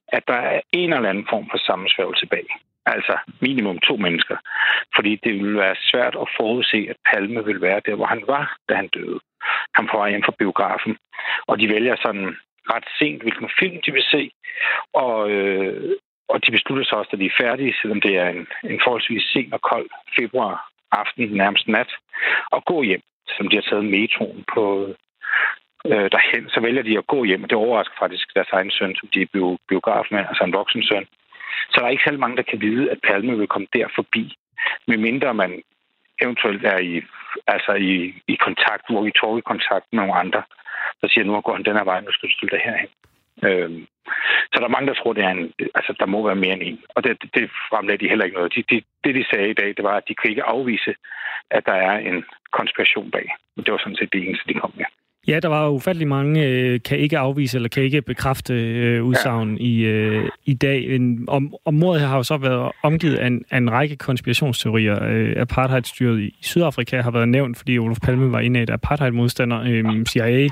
[0.08, 2.52] at der er en eller anden form for sammensværgelse tilbage.
[2.86, 4.36] Altså minimum to mennesker.
[4.96, 8.56] Fordi det ville være svært at forudse, at Palme ville være der, hvor han var,
[8.68, 9.20] da han døde
[9.76, 10.96] kom på vej hjem fra biografen.
[11.46, 12.36] Og de vælger sådan
[12.72, 14.30] ret sent, hvilken film de vil se.
[14.92, 15.92] Og, øh,
[16.28, 19.24] og de beslutter sig også, at de er færdige, selvom det er en, en forholdsvis
[19.32, 21.90] sen og kold februar aften, nærmest nat,
[22.54, 23.02] og gå hjem,
[23.36, 24.64] som de har taget metroen på
[25.86, 26.48] øh, derhen.
[26.48, 29.22] Så vælger de at gå hjem, og det overrasker faktisk deres egen søn, som de
[29.22, 31.06] er biograf med, altså en voksen søn.
[31.70, 34.34] Så der er ikke særlig mange, der kan vide, at Palme vil komme der forbi,
[34.86, 35.62] medmindre man
[36.22, 37.02] eventuelt er i,
[37.46, 40.42] altså i, i kontakt, hvor vi tog i kontakt med nogle andre,
[41.00, 42.90] der siger, nu går han den her vej, nu skal du stille dig herhen.
[43.48, 43.86] Øhm,
[44.50, 46.62] så der er mange, der tror, det er en, altså, der må være mere end
[46.62, 46.80] en.
[46.94, 48.54] Og det, det, fremlagde de heller ikke noget.
[48.54, 50.94] De, de, det, de sagde i dag, det var, at de kan ikke afvise,
[51.50, 53.26] at der er en konspiration bag.
[53.56, 54.84] Det var sådan set det eneste, de kom med.
[55.28, 59.56] Ja, der var ufattelig mange, øh, kan ikke afvise eller kan ikke bekræfte øh, udsagn
[59.56, 59.64] ja.
[59.64, 60.94] i, øh, i dag.
[60.94, 63.96] En, om, om mordet her har jo så været omgivet af en, af en række
[63.96, 65.04] konspirationsteorier.
[65.04, 69.60] Øh, apartheidstyret i Sydafrika har været nævnt, fordi Olof Palme var en af apartheidmodstander.
[69.66, 70.48] Øh, CIA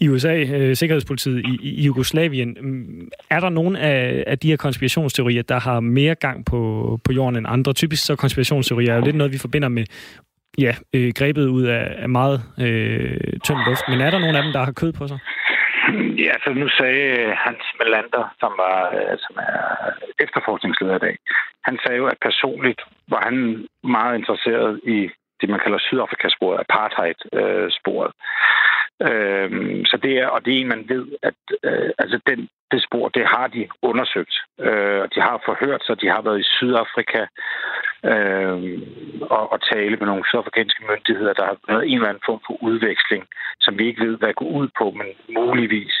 [0.00, 2.56] i USA, øh, Sikkerhedspolitiet i, i Jugoslavien.
[2.60, 7.12] Øh, er der nogen af, af de her konspirationsteorier, der har mere gang på, på
[7.12, 7.72] jorden end andre?
[7.72, 9.84] Typisk så konspirationsteorier er jo lidt noget, vi forbinder med
[10.58, 13.84] ja, øh, grebet ud af, af meget øh, tynd luft.
[13.88, 15.18] Men er der nogen af dem, der har kød på sig?
[16.26, 19.56] Ja, så nu sagde øh, Hans Melander, som, var, øh, som er
[20.24, 21.16] efterforskningsleder i dag,
[21.68, 23.66] han sagde jo, at personligt var han
[23.96, 24.98] meget interesseret i
[25.40, 28.12] det, man kalder Sydafrikasporet, apartheid-sporet.
[28.16, 28.22] Øh,
[29.02, 32.82] Øhm, så det er, og det er en, man ved, at øh, altså den, det
[32.82, 34.34] spor, det har de undersøgt.
[34.60, 37.22] Øh, de har forhørt sig, de har været i Sydafrika
[38.10, 38.58] øh,
[39.36, 42.62] og, og tale med nogle sydafrikanske myndigheder, der har været en eller anden form for
[42.62, 43.24] udveksling,
[43.60, 45.08] som vi ikke ved, hvad går ud på, men
[45.40, 45.96] muligvis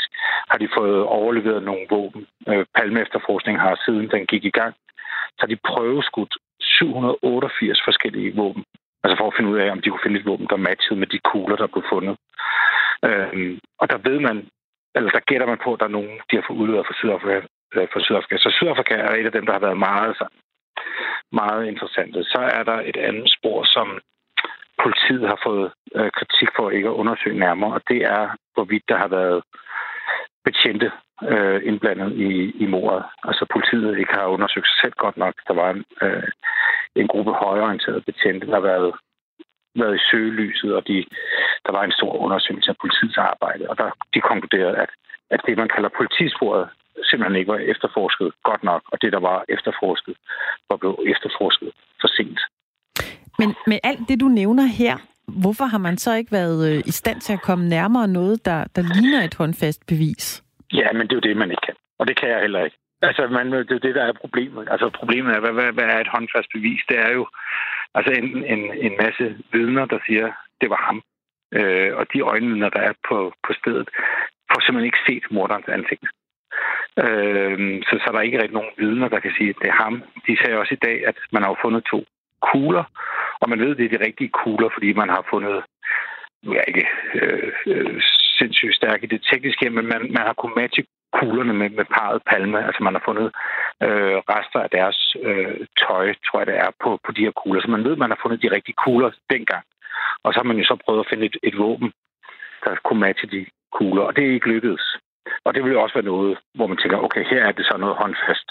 [0.50, 2.26] har de fået overleveret nogle våben.
[2.48, 4.74] Øh, Palme efterforskning har siden den gik i gang,
[5.36, 8.64] så har de prøveskudt 788 forskellige våben.
[9.06, 11.06] Altså for at finde ud af, om de kunne finde et våben, der matchede med
[11.14, 12.16] de kugler, der blev fundet.
[13.08, 14.36] Øhm, og der ved man,
[14.96, 17.40] eller der gætter man på, at der er nogen, de har fået udleveret fra Sydafrika,
[17.74, 18.36] øh, fra Sydafrika.
[18.38, 20.16] Så Sydafrika er et af dem, der har været meget,
[21.32, 22.24] meget interessante.
[22.24, 23.86] Så er der et andet spor, som
[24.82, 28.96] politiet har fået øh, kritik for ikke at undersøge nærmere, og det er, hvorvidt der
[28.96, 29.42] har været
[30.44, 30.90] betjente
[31.22, 32.30] øh, indblandet i,
[32.64, 33.04] i mordet.
[33.24, 35.34] Altså politiet ikke har undersøgt sig selv godt nok.
[35.48, 36.28] Der var en, øh,
[36.96, 38.92] en gruppe højorienterede betjente, der har været,
[39.74, 41.04] været i søgelyset, og de,
[41.66, 44.90] der var en stor undersøgelse af politiets arbejde, og der de konkluderede, at,
[45.30, 46.68] at det, man kalder politisporet,
[47.02, 50.16] simpelthen ikke var efterforsket godt nok, og det, der var efterforsket,
[50.70, 52.40] var blevet efterforsket for sent.
[53.38, 54.96] Men med alt det, du nævner her,
[55.28, 58.64] hvorfor har man så ikke været øh, i stand til at komme nærmere noget, der,
[58.76, 60.45] der ligner et håndfast bevis?
[60.72, 61.76] Ja, men det er jo det, man ikke kan.
[61.98, 62.76] Og det kan jeg heller ikke.
[63.02, 64.68] Altså, man, det er det, der er problemet.
[64.70, 66.82] Altså, problemet er, hvad, hvad, hvad er et håndfast bevis?
[66.88, 67.26] Det er jo
[67.94, 71.02] altså en, en, en masse vidner, der siger, det var ham.
[71.54, 73.88] Øh, og de øjnene, der er på, på stedet,
[74.50, 76.04] får simpelthen ikke set morderens ansigt.
[77.04, 79.82] Øh, så, så der er ikke rigtig nogen vidner, der kan sige, at det er
[79.84, 80.02] ham.
[80.26, 82.04] De sagde også i dag, at man har jo fundet to
[82.50, 82.84] kugler,
[83.40, 85.64] og man ved, det er de rigtige kugler, fordi man har fundet,
[86.42, 88.02] nu er jeg ikke øh, øh,
[88.38, 92.22] sindssygt stærk i det tekniske, men man, man har kunnet matche kuglerne med, med parret
[92.30, 92.66] palme.
[92.66, 93.28] Altså man har fundet
[93.86, 97.60] øh, rester af deres øh, tøj, tror jeg det er, på, på de her kugler.
[97.62, 99.64] Så man ved, at man har fundet de rigtige kugler dengang.
[100.24, 101.92] Og så har man jo så prøvet at finde et, et våben,
[102.64, 104.84] der kunne matche de kugler, og det er ikke lykkedes.
[105.44, 107.76] Og det vil jo også være noget, hvor man tænker, okay, her er det så
[107.76, 108.48] noget håndfast,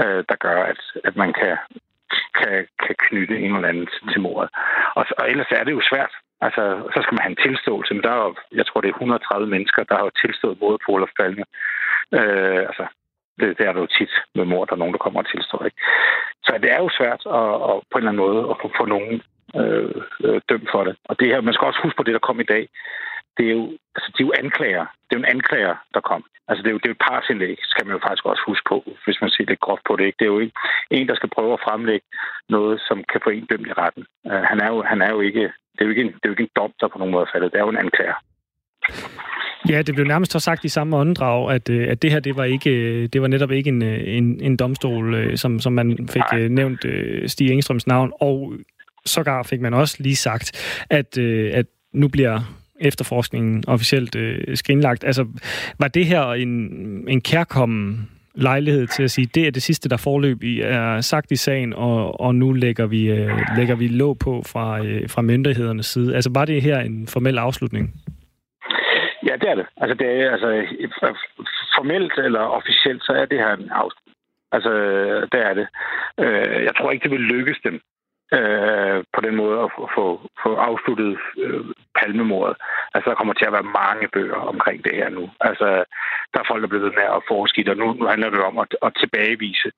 [0.00, 1.56] øh, der gør, at, at man kan,
[2.38, 4.50] kan, kan knytte en eller anden til, til mordet.
[4.94, 6.12] Og, og ellers er det jo svært.
[6.46, 6.62] Altså,
[6.94, 9.46] så skal man have en tilståelse, men der er jo, jeg tror, det er 130
[9.54, 11.44] mennesker, der har tilstået både på Olof Palme.
[12.18, 12.84] Øh, altså,
[13.38, 15.64] det, det er der jo tit med mor, der er nogen, der kommer og tilstår.
[15.64, 15.80] Ikke?
[16.44, 18.84] Så det er jo svært at, at på en eller anden måde at få, få
[18.94, 19.14] nogen
[19.60, 20.94] øh, øh, dømt for det.
[21.08, 22.68] Og det her, man skal også huske på det, der kom i dag
[23.38, 23.64] det er jo,
[23.96, 24.86] altså, de er jo anklager.
[25.04, 26.22] Det er jo en anklager, der kom.
[26.48, 28.66] Altså, det er jo, det er jo et parsindlæg, skal man jo faktisk også huske
[28.72, 30.04] på, hvis man ser lidt groft på det.
[30.04, 30.18] Ikke?
[30.18, 30.56] Det er jo ikke
[30.90, 32.06] en, der skal prøve at fremlægge
[32.48, 34.04] noget, som kan få en dømt i retten.
[34.30, 36.28] Uh, han, er jo, han er jo ikke, det er jo ikke, en, det er
[36.28, 37.52] jo ikke en dom, der på nogen måde er faldet.
[37.52, 38.14] Det er jo en anklager.
[39.68, 42.36] Ja, det blev nærmest også sagt i samme åndedrag, at, øh, at det her, det
[42.36, 46.22] var, ikke, det var netop ikke en, øh, en, en domstol, som, som man fik
[46.32, 46.48] Nej.
[46.48, 46.86] nævnt
[47.26, 48.52] Stig Engstrøms navn, og
[49.06, 52.40] sågar fik man også lige sagt, at, at nu bliver
[52.80, 55.04] efterforskningen officielt øh, skrinlagt.
[55.04, 55.26] Altså,
[55.78, 56.50] var det her en,
[57.08, 61.30] en kærkommen lejlighed til at sige, det er det sidste, der forløb i er sagt
[61.30, 65.22] i sagen, og, og nu lægger vi, øh, lægger vi låg på fra, øh, fra
[65.22, 66.14] myndighedernes side.
[66.14, 67.94] Altså, var det her en formel afslutning?
[69.26, 69.66] Ja, det er det.
[69.76, 70.48] Altså, det er, altså
[71.76, 74.14] formelt eller officielt, så er det her en afslutning.
[74.52, 75.66] Altså, øh, det er det.
[76.20, 77.80] Øh, jeg tror ikke, det vil lykkes dem
[78.36, 80.06] øh, på den måde at få,
[80.42, 81.64] få afsluttet øh,
[81.98, 82.56] palmemordet.
[82.94, 85.30] Altså, der kommer til at være mange bøger omkring det her nu.
[85.40, 85.66] Altså,
[86.32, 88.58] der er folk, der er blevet med at forske og nu, nu handler det om
[88.58, 89.70] at, at tilbagevise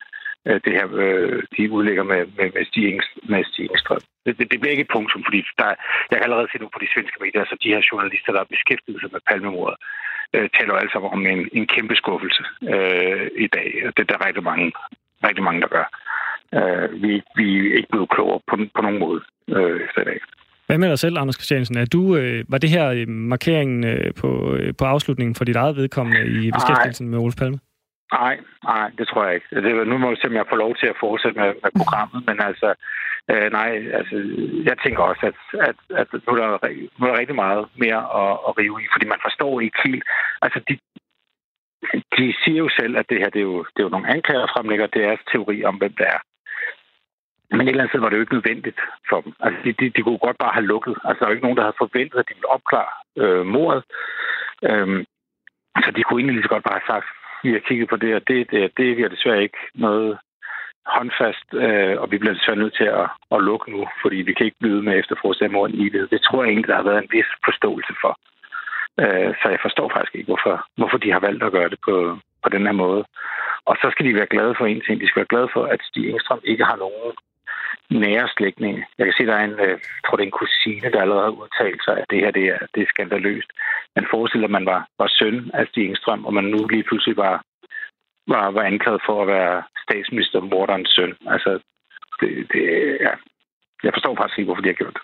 [0.46, 4.04] øh, det her, øh, de udlægger med, med, med, Stig, med Stig Engstrøm.
[4.26, 5.68] Det, det, det bliver ikke et punktum, fordi der,
[6.10, 8.54] jeg kan allerede se nu på de svenske medier, altså de her journalister, der har
[8.54, 9.78] beskæftiget sig med palmemordet,
[10.34, 12.42] øh, taler alle sammen om en, en kæmpe skuffelse
[12.74, 13.70] øh, i dag.
[13.94, 14.72] Det er der rigtig mange,
[15.28, 15.86] rigtig mange, der gør.
[16.58, 20.20] Øh, vi, vi er ikke blevet klogere på, på nogen måde øh, efter i dag.
[20.66, 21.78] Hvad med dig selv, Anders Christiansen?
[21.78, 25.56] Er du, øh, var det her øh, markeringen øh, på, øh, på afslutningen for dit
[25.56, 27.58] eget vedkommende i beskæftigelsen med Olof Palme?
[28.12, 29.48] Nej, nej, det tror jeg ikke.
[29.64, 32.20] Det, nu må vi se, om jeg får lov til at fortsætte med, med programmet,
[32.28, 32.68] men altså,
[33.30, 34.16] øh, nej, altså,
[34.68, 36.58] jeg tænker også, at, at, at nu, er der,
[36.98, 40.04] nu er der rigtig meget mere at, at rive i, fordi man forstår ikke helt,
[40.42, 40.74] altså, de,
[42.16, 44.52] de siger jo selv, at det her, det er jo, det er jo nogle anklager
[44.54, 46.20] fremlægger deres teori om, hvem det er.
[47.50, 49.32] Men et eller andet sted var det jo ikke nødvendigt for dem.
[49.40, 50.94] Altså, de, de, de kunne godt bare have lukket.
[51.04, 52.92] Altså, der var ikke nogen, der havde forventet, at de ville opklare
[53.22, 53.82] øh, mordet.
[54.68, 55.04] Øhm,
[55.84, 57.06] så de kunne egentlig lige så godt bare have sagt,
[57.44, 60.18] vi har kigget på det, og det, det, det vi har desværre ikke noget
[60.86, 64.46] håndfast, øh, og vi bliver desværre nødt til at, at lukke nu, fordi vi kan
[64.46, 66.10] ikke blive med efterforskning af i det.
[66.10, 68.12] Det tror jeg egentlig, der har været en vis forståelse for.
[69.02, 72.18] Øh, så jeg forstår faktisk ikke, hvorfor, hvorfor de har valgt at gøre det på,
[72.42, 73.04] på den her måde.
[73.64, 75.00] Og så skal de være glade for en ting.
[75.00, 77.12] De skal være glade for, at Stig Engstrøm ikke har nogen
[77.90, 78.86] nære slægtninge.
[78.98, 81.40] Jeg kan se, der er en, øh, tror det er en kusine, der allerede har
[81.42, 83.50] udtalt sig, at det her det er, det er skandaløst.
[83.96, 87.16] Man forestiller, at man var, var søn af Stig Engstrøm, og man nu lige pludselig
[87.16, 87.44] var,
[88.32, 91.14] var, var anklaget for at være statsminister morderens søn.
[91.26, 91.50] Altså,
[92.20, 92.62] det, det,
[93.06, 93.12] ja.
[93.84, 95.02] Jeg forstår faktisk ikke, hvorfor de har gjort det.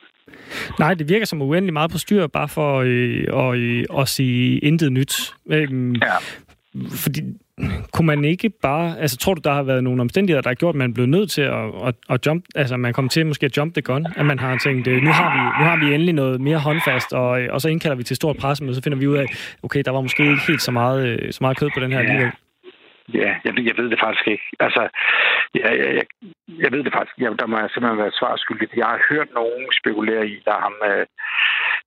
[0.79, 4.59] Nej, det virker som uendelig meget på styr, bare for øh, at, øh, at sige
[4.59, 5.35] intet nyt.
[5.51, 6.17] Øhm, ja.
[7.05, 7.21] Fordi
[7.93, 8.99] kunne man ikke bare...
[8.99, 11.31] Altså, tror du, der har været nogle omstændigheder, der har gjort, at man blev nødt
[11.31, 12.45] til at, at, at jump...
[12.55, 15.11] Altså, man kom til måske at jump the gun, at man har tænkt, øh, nu
[15.11, 18.03] har vi, nu har vi endelig noget mere håndfast, og, øh, og så indkalder vi
[18.03, 19.27] til stort pressemøde, så finder vi ud af,
[19.63, 21.99] okay, der var måske ikke helt så meget, øh, så meget kød på den her
[21.99, 22.33] alligevel.
[23.15, 24.47] Ja, jeg, jeg ved det faktisk ikke.
[24.61, 24.89] Altså,
[25.55, 26.05] jeg, jeg,
[26.65, 27.19] jeg, ved det faktisk.
[27.19, 28.69] Jeg, der må jeg simpelthen være svarskyldig.
[28.77, 31.07] Jeg har hørt nogen spekulere i, der er ham, øh,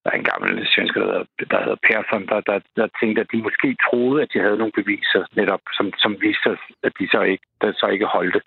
[0.04, 3.32] der er en gammel svensker, der hedder, der hedder Persson, der, der, der tænkte, at
[3.34, 7.22] de måske troede, at de havde nogle beviser, netop, som, som viste, at de så
[7.22, 8.42] ikke, der så ikke holdte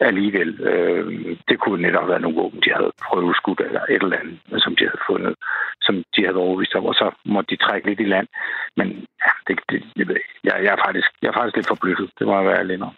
[0.00, 0.60] alligevel.
[0.60, 4.62] Øh, det kunne netop være nogle våben, de havde prøvet skudt eller et eller andet,
[4.64, 5.34] som de havde fundet,
[5.80, 8.28] som de havde overvist om, og så måtte de trække lidt i land.
[8.76, 8.88] Men
[9.24, 10.06] ja, det, det, jeg,
[10.44, 12.10] jeg, jeg, er faktisk, jeg er faktisk lidt forbløffet.
[12.18, 12.94] Det må jeg være alene om.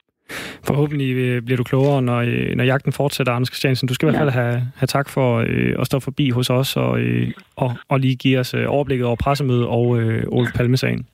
[0.64, 3.88] Forhåbentlig øh, bliver du klogere, når, øh, når jagten fortsætter, Anders Christiansen.
[3.88, 6.76] Du skal i hvert fald have, have tak for øh, at stå forbi hos os
[6.76, 11.06] og, øh, og, og lige give os øh, overblikket over pressemødet og øh, Olof Palme-sagen.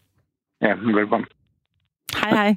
[0.63, 1.27] Ja, velkommen.
[2.23, 2.57] Hej, hej.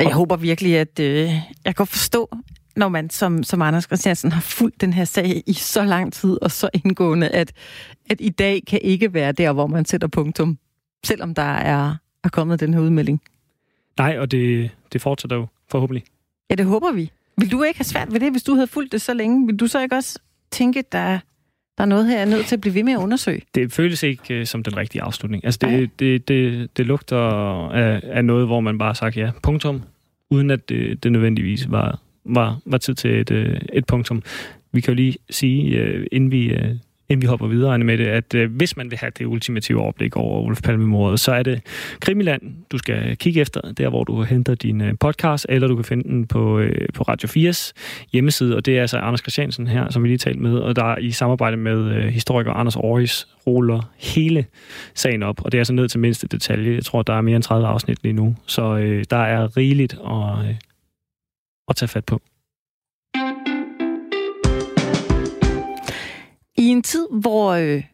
[0.00, 1.28] Jeg håber virkelig, at øh,
[1.64, 2.36] jeg kan forstå,
[2.76, 6.38] når man som, som Anders Christiansen har fulgt den her sag i så lang tid
[6.42, 7.52] og så indgående, at,
[8.10, 10.58] at i dag kan ikke være der, hvor man sætter punktum,
[11.04, 13.22] selvom der er, er kommet den her udmelding.
[13.98, 16.04] Nej, og det, det fortsætter jo forhåbentlig.
[16.50, 17.10] Ja, det håber vi.
[17.38, 19.46] Vil du ikke have svært ved det, hvis du havde fulgt det så længe?
[19.46, 20.18] Vil du så ikke også
[20.50, 21.18] tænke, at der,
[21.78, 23.42] der er noget her, jeg er nødt til at blive ved med at undersøge?
[23.54, 25.44] Det føles ikke uh, som den rigtige afslutning.
[25.44, 27.18] Altså, det, det, det, det lugter
[27.70, 29.82] af, af noget, hvor man bare har sagt ja, punktum,
[30.30, 34.22] uden at det, det nødvendigvis var, var, var tid til et, øh, et punktum.
[34.72, 36.54] Vi kan jo lige sige, uh, inden vi...
[36.54, 36.76] Uh,
[37.08, 40.16] inden vi hopper videre med det, at øh, hvis man vil have det ultimative overblik
[40.16, 41.60] over Olof Palme-mordet, så er det
[42.00, 42.42] Krimiland,
[42.72, 46.04] du skal kigge efter, der hvor du henter din øh, podcast, eller du kan finde
[46.08, 47.72] den på, øh, på Radio 4's
[48.12, 50.98] hjemmeside, og det er altså Anders Christiansen her, som vi lige talte med, og der
[50.98, 54.46] i samarbejde med øh, historiker Anders Aarhus ruller hele
[54.94, 56.74] sagen op, og det er altså ned til mindste detalje.
[56.74, 59.92] Jeg tror, der er mere end 30 afsnit lige nu, så øh, der er rigeligt
[59.92, 60.54] at, øh,
[61.68, 62.20] at tage fat på.
[66.74, 67.84] En tid, hvor øh,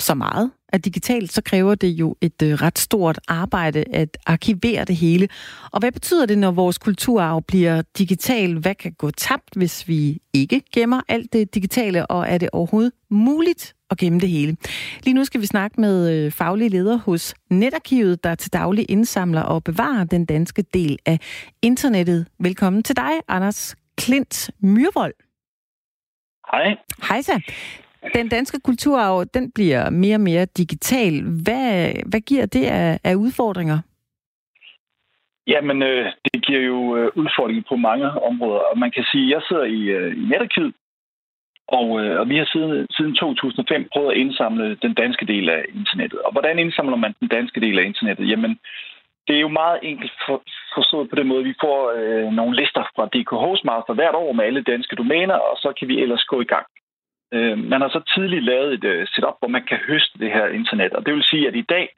[0.00, 4.84] så meget er digitalt, så kræver det jo et øh, ret stort arbejde at arkivere
[4.84, 5.28] det hele.
[5.72, 8.58] Og hvad betyder det, når vores kulturarv bliver digital?
[8.58, 12.06] Hvad kan gå tabt, hvis vi ikke gemmer alt det digitale?
[12.06, 14.56] Og er det overhovedet muligt at gemme det hele?
[15.02, 19.42] Lige nu skal vi snakke med øh, faglige leder hos Netarkivet, der til daglig indsamler
[19.42, 21.18] og bevarer den danske del af
[21.62, 22.26] internettet.
[22.40, 25.14] Velkommen til dig, Anders Klint Myrvold.
[26.50, 26.76] Hej.
[27.08, 27.40] Hej så.
[28.14, 31.12] Den danske kulturarv, den bliver mere og mere digital.
[31.44, 33.78] Hvad, hvad giver det af, af udfordringer?
[35.46, 38.60] Jamen, øh, det giver jo øh, udfordringer på mange områder.
[38.70, 40.72] Og man kan sige, at jeg sidder i, øh, i Netarkiv,
[41.68, 45.64] og, øh, og vi har siden, siden 2005 prøvet at indsamle den danske del af
[45.74, 46.18] internettet.
[46.22, 48.30] Og hvordan indsamler man den danske del af internettet?
[48.30, 48.58] Jamen,
[49.26, 50.42] det er jo meget enkelt for,
[50.74, 54.44] forstået på den måde, vi får øh, nogle lister fra DK Hostmaster hvert år med
[54.44, 56.66] alle danske domæner, og så kan vi ellers gå i gang.
[57.32, 60.46] Øh, man har så tidligt lavet et øh, setup, hvor man kan høste det her
[60.46, 60.92] internet.
[60.92, 61.88] Og det vil sige, at i dag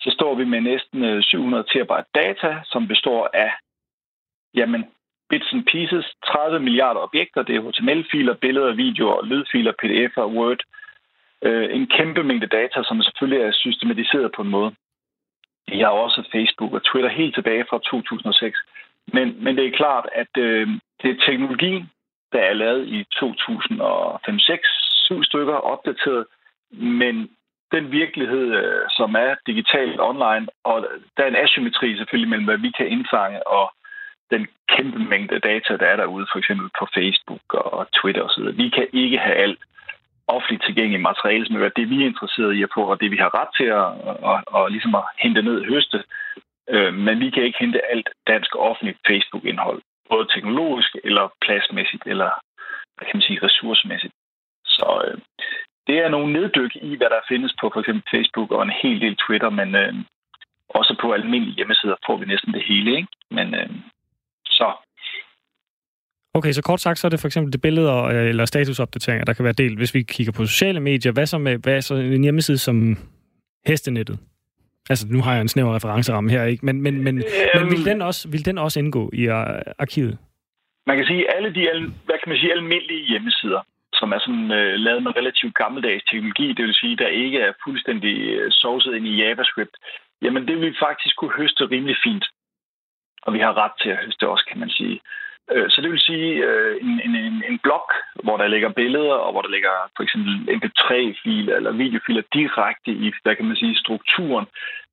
[0.00, 3.52] så står vi med næsten øh, 700 terabyte data, som består af
[4.54, 4.84] jamen,
[5.30, 7.42] bits and pieces, 30 milliarder objekter.
[7.42, 10.62] Det er HTML-filer, billeder, videoer, lydfiler, PDF'er, Word.
[11.42, 14.74] Øh, en kæmpe mængde data, som selvfølgelig er systematiseret på en måde.
[15.68, 18.58] Vi har også Facebook og Twitter helt tilbage fra 2006.
[19.06, 20.68] Men, men det er klart, at øh,
[21.02, 21.90] det er teknologien,
[22.32, 24.68] der er lavet i 2005 6
[25.06, 26.26] syv stykker opdateret,
[26.70, 27.28] men
[27.72, 32.58] den virkelighed, øh, som er digitalt online, og der er en asymmetri selvfølgelig mellem, hvad
[32.58, 33.72] vi kan indfange, og
[34.30, 38.44] den kæmpe mængde data, der er derude, for eksempel på Facebook og Twitter osv.
[38.56, 39.60] Vi kan ikke have alt
[40.28, 43.16] offentligt tilgængeligt materiale, som er det, vi er interesseret i at få, og det, vi
[43.16, 43.88] har ret til at,
[44.30, 46.04] og, og ligesom at hente ned og høste.
[46.68, 52.30] Øh, men vi kan ikke hente alt dansk offentligt Facebook-indhold både teknologisk eller pladsmæssigt, eller
[52.94, 54.14] hvad kan man sige, ressourcemæssigt.
[54.76, 55.18] Så øh,
[55.86, 59.00] det er nogle neddyk i, hvad der findes på for eksempel Facebook og en hel
[59.00, 59.94] del Twitter, men øh,
[60.68, 62.90] også på almindelige hjemmesider får vi næsten det hele.
[62.96, 63.08] Ikke?
[63.30, 63.70] Men øh,
[64.46, 64.68] så
[66.38, 69.32] Okay, så kort sagt, så er det for eksempel det billeder øh, eller statusopdateringer, der
[69.32, 69.78] kan være delt.
[69.78, 72.96] Hvis vi kigger på sociale medier, hvad så med hvad så en hjemmeside som
[73.66, 74.18] Hestenettet?
[74.90, 76.66] Altså, nu har jeg en snæver referenceramme her, ikke?
[76.66, 79.34] Men, men, men, øhm, men vil, den også, vil den også indgå i uh,
[79.78, 80.18] arkivet?
[80.86, 81.62] Man kan sige, at alle de
[82.06, 83.60] hvad kan man sige, almindelige hjemmesider,
[83.92, 87.52] som er sådan uh, lavet med relativt gammeldags teknologi, det vil sige, der ikke er
[87.64, 88.14] fuldstændig
[88.50, 89.76] sovset ind i JavaScript,
[90.22, 92.24] jamen det vil faktisk kunne høste rimelig fint.
[93.22, 95.00] Og vi har ret til at høste også, kan man sige.
[95.52, 97.14] Øh, så det vil sige øh, en, en,
[97.50, 101.72] en, blok, blog, hvor der ligger billeder, og hvor der ligger for eksempel mp3-filer eller
[101.72, 104.46] videofiler direkte i, hvad kan man sige, strukturen,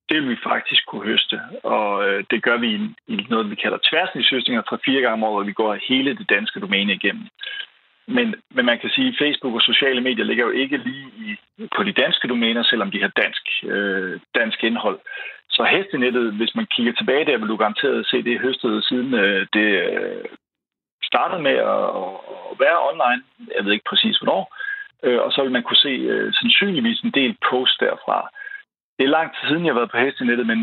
[0.10, 1.40] det vil vi faktisk kunne høste.
[1.64, 5.24] Og øh, det gør vi i, i noget, vi kalder tværsnitshøstninger fra fire gange om
[5.24, 7.28] året, hvor vi går hele det danske domæne igennem.
[8.08, 11.38] Men, men man kan sige, at Facebook og sociale medier ligger jo ikke lige i,
[11.76, 15.00] på de danske domæner, selvom de har dansk, øh, dansk indhold.
[15.50, 19.48] Så hestenettet, hvis man kigger tilbage der, vil du garanteret se det høstede siden øh,
[19.54, 20.26] det øh,
[21.14, 21.86] startede med at,
[22.50, 23.22] at være online.
[23.56, 24.44] Jeg ved ikke præcis hvornår.
[25.06, 28.18] Øh, og så vil man kunne se øh, sandsynligvis en del post derfra.
[28.98, 30.60] Det er lang tid siden, jeg har været på hestenettet, men,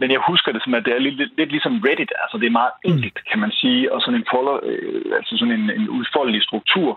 [0.00, 2.12] men jeg husker det som, at det er lidt, lidt, lidt ligesom Reddit.
[2.22, 5.54] Altså det er meget enkelt, kan man sige, og sådan en, folder, øh, altså sådan
[5.60, 6.90] en, en udfoldelig struktur.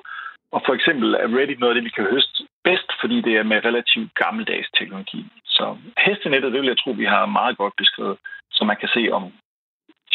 [0.56, 3.44] Og for eksempel er Reddit noget af det, vi kan høste bedst, fordi det er
[3.44, 5.26] med relativt gammeldags teknologi.
[5.46, 8.18] Så hestenettet, det vil jeg tro, vi har meget godt beskrevet,
[8.52, 9.24] så man kan se om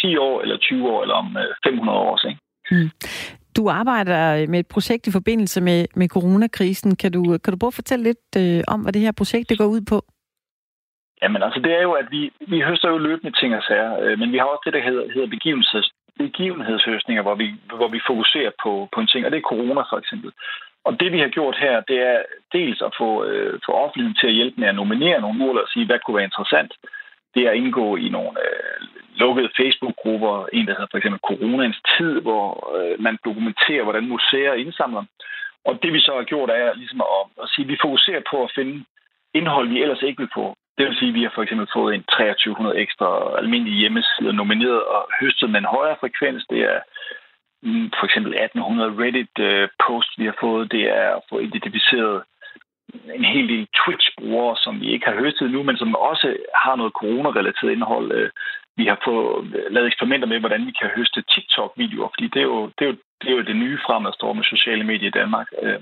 [0.01, 2.28] 10 år, eller 20 år, eller om 500 år.
[2.28, 2.41] Ikke?
[2.71, 2.91] Mm.
[3.57, 6.97] Du arbejder med et projekt i forbindelse med, med coronakrisen.
[6.97, 9.59] Kan du, kan du prøve at fortælle lidt øh, om, hvad det her projekt det
[9.59, 9.99] går ud på?
[11.23, 14.19] Jamen altså, det er jo, at vi, vi høster jo løbende ting og sager, øh,
[14.19, 17.47] men vi har også det, der hedder, hedder begivenheds, begivenhedshøstninger, hvor vi,
[17.79, 20.31] hvor vi fokuserer på, på en ting, og det er corona for eksempel.
[20.87, 22.19] Og det vi har gjort her, det er
[22.53, 25.69] dels at få, øh, få offentligheden til at hjælpe med at nominere nogle mål og
[25.73, 26.73] sige, hvad kunne være interessant.
[27.35, 28.56] Det er at indgå i nogle øh,
[29.23, 32.47] lukkede Facebook-grupper, en der hedder for eksempel Coronans Tid, hvor
[32.77, 35.05] øh, man dokumenterer, hvordan museer indsamler.
[35.69, 38.37] Og det vi så har gjort er ligesom at, at sige, at vi fokuserer på
[38.45, 38.85] at finde
[39.35, 40.47] indhold, vi ellers ikke vil få.
[40.79, 43.09] Det vil sige, at vi har for eksempel fået en 2300 ekstra
[43.39, 46.45] almindelige hjemmesider nomineret og høstet med en højere frekvens.
[46.51, 46.81] Det er
[47.62, 50.73] mm, for eksempel 1800 Reddit-posts, øh, vi har fået.
[50.73, 52.23] Det er at få identificeret
[53.14, 56.93] en hel del Twitch-brugere, som vi ikke har høstet nu, men som også har noget
[57.01, 58.12] corona-relateret indhold.
[58.12, 58.31] Øh,
[58.77, 62.66] vi har fået lavet eksperimenter med, hvordan vi kan høste TikTok-videoer, fordi det er jo
[62.79, 64.03] det, er jo, det, er jo det nye frem,
[64.37, 65.49] med sociale medier i Danmark.
[65.62, 65.81] Øh,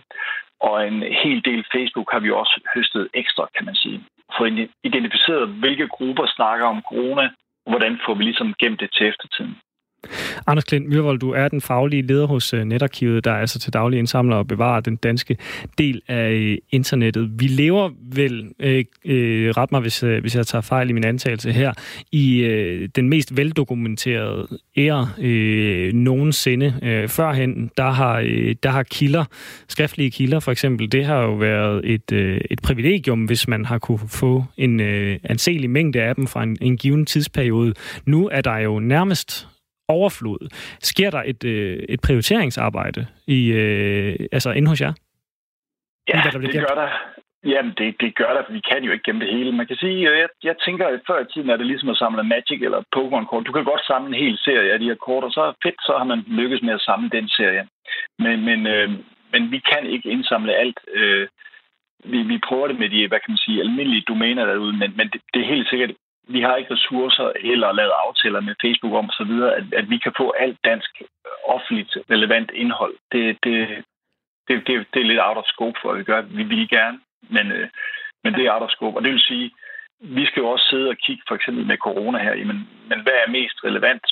[0.60, 4.04] og en hel del Facebook har vi også høstet ekstra, kan man sige.
[4.38, 4.44] Få
[4.84, 7.24] identificeret, hvilke grupper snakker om corona,
[7.64, 9.56] og hvordan får vi ligesom gemt det til eftertiden.
[10.46, 13.72] Anders Klint Myrvold, du er den faglige leder hos øh, Netarkivet, der er altså til
[13.72, 15.36] daglig indsamler og bevarer den danske
[15.78, 17.30] del af øh, internettet.
[17.38, 21.04] Vi lever vel, øh, øh, ret mig hvis, øh, hvis jeg tager fejl i min
[21.04, 21.72] antagelse her,
[22.12, 26.74] i øh, den mest veldokumenterede ære øh, nogensinde.
[26.82, 29.24] Øh, førhen, der har, øh, der har kilder,
[29.68, 33.78] skriftlige kilder for eksempel, det har jo været et, øh, et privilegium, hvis man har
[33.78, 37.74] kunne få en øh, anselig mængde af dem fra en, en given tidsperiode.
[38.06, 39.48] Nu er der jo nærmest
[39.88, 40.48] overflod.
[40.80, 44.92] Sker der et, øh, et prioriteringsarbejde i, øh, altså inde hos jer?
[46.08, 46.88] Ja, der det gør der.
[47.52, 49.52] Jamen, det, det gør der, for vi kan jo ikke gemme det hele.
[49.52, 52.22] Man kan sige, jeg, jeg tænker, at før i tiden er det ligesom at samle
[52.22, 53.46] Magic eller Pokémon-kort.
[53.46, 55.80] Du kan godt samle en hel serie af de her kort, og så er fedt,
[55.86, 57.68] så har man lykkes med at samle den serie.
[58.18, 58.90] Men, men, øh,
[59.32, 60.80] men vi kan ikke indsamle alt.
[60.94, 61.28] Øh,
[62.04, 65.06] vi, vi prøver det med de, hvad kan man sige, almindelige domæner derude, men, men
[65.12, 65.92] det, det er helt sikkert
[66.28, 69.98] vi har ikke ressourcer eller lavet aftaler med Facebook om så videre, at, at vi
[69.98, 71.02] kan få alt dansk
[71.46, 72.94] offentligt relevant indhold.
[73.12, 73.84] Det, det,
[74.48, 76.20] det, det, det er lidt out of scope for, at vi gør.
[76.20, 76.98] Vi vil gerne,
[77.30, 77.68] men, øh,
[78.24, 78.96] men det er out of scope.
[78.96, 79.50] Og det vil sige,
[80.00, 83.16] vi skal jo også sidde og kigge for eksempel med corona her, men, men hvad
[83.26, 84.06] er mest relevant?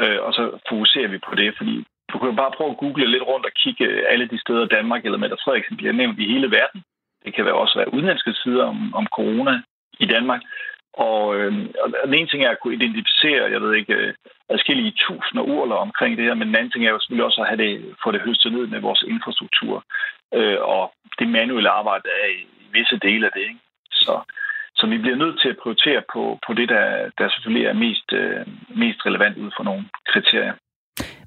[0.00, 3.06] Øh, og så fokuserer vi på det, fordi du kan jo bare prøve at google
[3.10, 6.32] lidt rundt og kigge øh, alle de steder, Danmark eller Mette Frederiksen bliver nævnt i
[6.32, 6.82] hele verden.
[7.24, 9.62] Det kan være også være udenlandske sider om, om corona
[10.00, 10.40] i Danmark.
[10.94, 14.14] Og, øh, og den ene ting er at kunne identificere, jeg ved ikke, øh,
[14.48, 17.48] adskillige tusinder urler omkring det her, men den anden ting er jo selvfølgelig også at
[17.48, 19.84] have det, få det høstet ned med vores infrastruktur.
[20.34, 23.40] Øh, og det manuelle arbejde er i visse dele af det.
[23.40, 23.60] Ikke?
[23.90, 24.14] Så,
[24.74, 28.12] så vi bliver nødt til at prioritere på, på det, der, der selvfølgelig er mest,
[28.12, 28.46] øh,
[28.82, 30.54] mest relevant ud fra nogle kriterier.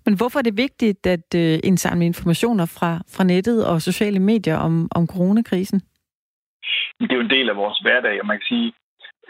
[0.05, 4.57] Men hvorfor er det vigtigt at øh, indsamle informationer fra, fra nettet og sociale medier
[4.57, 5.79] om, om coronakrisen?
[6.99, 8.73] Det er jo en del af vores hverdag, og man kan sige,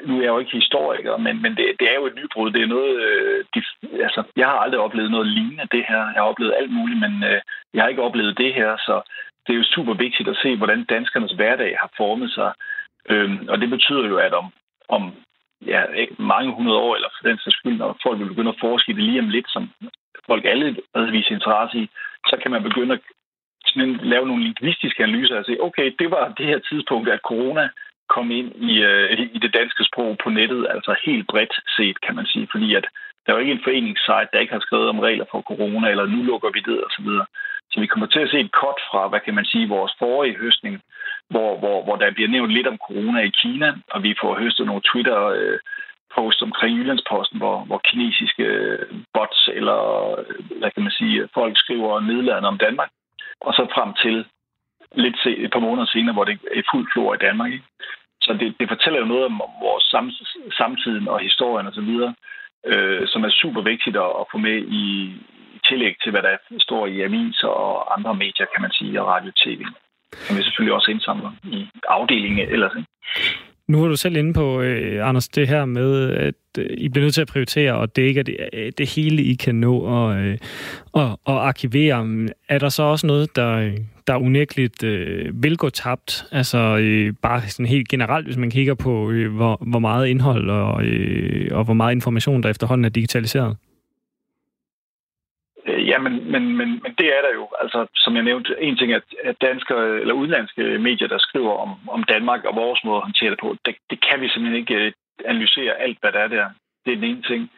[0.03, 2.51] nu er jeg jo ikke historiker, men, men det, det er jo et nybrud.
[2.51, 3.63] Det er noget, øh, de,
[4.03, 5.97] altså, jeg har aldrig oplevet noget lignende det her.
[5.97, 7.41] Jeg har oplevet alt muligt, men øh,
[7.73, 9.01] jeg har ikke oplevet det her, så
[9.47, 12.53] det er jo super vigtigt at se, hvordan danskernes hverdag har formet sig.
[13.09, 14.47] Øhm, og det betyder jo, at om,
[14.89, 15.13] om
[15.65, 18.61] ja, ikke mange hundrede år, eller for den sags skyld, når folk vil begynde at
[18.61, 19.71] forske det lige om lidt, som
[20.25, 20.77] folk alle
[21.11, 21.89] viser interesse i,
[22.27, 23.01] så kan man begynde at
[24.13, 27.69] lave nogle lingvistiske analyser og sige, okay, det var det her tidspunkt, at corona
[28.10, 32.16] komme ind i, øh, i det danske sprog på nettet, altså helt bredt set, kan
[32.16, 32.86] man sige, fordi at
[33.26, 36.06] der er jo ikke en foreningssite, der ikke har skrevet om regler for corona, eller
[36.06, 37.26] nu lukker vi det, og så videre.
[37.72, 40.38] Så vi kommer til at se et kort fra, hvad kan man sige, vores forrige
[40.38, 40.82] høstning,
[41.30, 44.66] hvor, hvor, hvor der bliver nævnt lidt om corona i Kina, og vi får høstet
[44.66, 45.60] nogle Twitter øh,
[46.16, 48.80] post omkring Jyllandsposten, hvor, hvor kinesiske øh,
[49.14, 49.80] bots eller,
[50.20, 52.89] øh, hvad kan man sige, folk skriver nedladende om Danmark,
[53.41, 54.26] og så frem til
[54.95, 57.51] lidt se, et par måneder senere, hvor det er fuld flor i Danmark.
[57.51, 57.65] Ikke?
[58.21, 60.11] Så det, det fortæller jo noget om vores sam,
[60.59, 61.91] samtiden og historien osv.,
[62.71, 64.85] øh, som er super vigtigt at, at få med i,
[65.55, 69.07] i tillæg til, hvad der står i aviser og andre medier, kan man sige, og
[69.07, 69.61] radio-tv.
[70.13, 72.75] Som vi selvfølgelig også indsamler i afdelingen ellers.
[72.77, 72.89] Ikke?
[73.67, 77.03] Nu var du selv inde på, øh, Anders, det her med, at øh, I bliver
[77.03, 79.79] nødt til at prioritere, og det ikke er det, øh, det hele, I kan nå
[79.79, 80.37] og, øh,
[80.93, 82.27] og, og arkivere.
[82.49, 83.71] Er der så også noget, der,
[84.08, 86.26] der unægteligt øh, vil gå tabt?
[86.32, 90.49] Altså øh, bare sådan helt generelt, hvis man kigger på, øh, hvor, hvor meget indhold
[90.49, 93.58] og, øh, og hvor meget information, der efterhånden er digitaliseret?
[95.68, 97.47] Øh, ja, men, men, men, men det er der jo.
[97.62, 101.72] Altså, som jeg nævnte, en ting er, at danske eller udenlandske medier, der skriver om,
[101.89, 104.76] om Danmark og vores måde at håndtere det på, det, det kan vi simpelthen ikke
[104.76, 104.91] øh,
[105.26, 106.45] analysere alt, hvad der er der.
[106.86, 107.51] Det er den ene ting.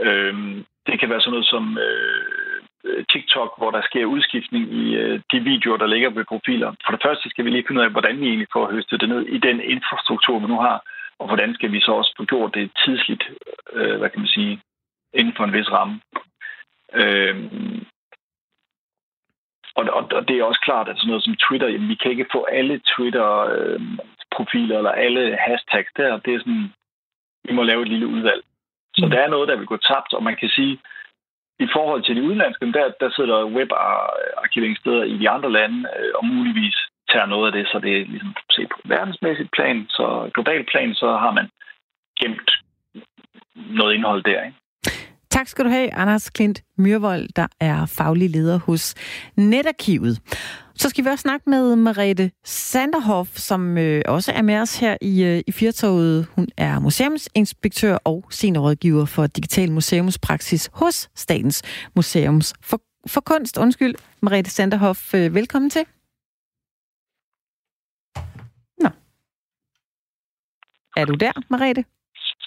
[0.00, 2.49] Øhm, det kan være sådan noget som øh,
[3.12, 6.72] TikTok, hvor der sker udskiftning i øh, de videoer, der ligger ved profiler.
[6.84, 9.08] For det første skal vi lige finde ud af, hvordan vi egentlig får høstet det
[9.08, 10.78] ned i den infrastruktur, vi nu har,
[11.18, 13.24] og hvordan skal vi så også få gjort det tidsligt,
[13.72, 14.60] øh, hvad kan man sige,
[15.14, 16.00] inden for en vis ramme.
[16.94, 17.86] Øhm,
[19.74, 22.10] og, og, og det er også klart, at sådan noget som Twitter, jamen, vi kan
[22.10, 26.18] ikke få alle Twitter-profiler eller alle hashtags der.
[26.18, 26.72] Det er sådan,
[27.44, 28.42] vi må lave et lille udvalg.
[28.96, 29.10] Så mm.
[29.10, 30.78] der er noget, der vil gå tabt, og man kan sige,
[31.64, 36.24] i forhold til de udenlandske, der, der sidder webarkiveringssteder i de andre lande, øh, og
[36.26, 36.76] muligvis
[37.12, 40.94] tager noget af det, så det er ligesom set på verdensmæssigt plan, så global plan,
[40.94, 41.46] så har man
[42.20, 42.50] gemt
[43.78, 44.40] noget indhold der.
[44.46, 44.58] Ikke?
[45.30, 48.94] Tak skal du have, Anders Klint Myrvold, der er faglig leder hos
[49.36, 50.14] Netarkivet.
[50.80, 54.96] Så skal vi også snakke med Marete Sanderhoff, som øh, også er med os her
[55.00, 56.26] i, øh, i Firtoget.
[56.36, 61.62] Hun er museumsinspektør og seniorrådgiver for digital museumspraksis hos Statens
[61.96, 63.58] Museums for, for Kunst.
[63.58, 65.84] Undskyld, Marete Sanderhoff, øh, velkommen til.
[68.78, 68.88] Nå.
[70.96, 71.84] Er du der, Marete?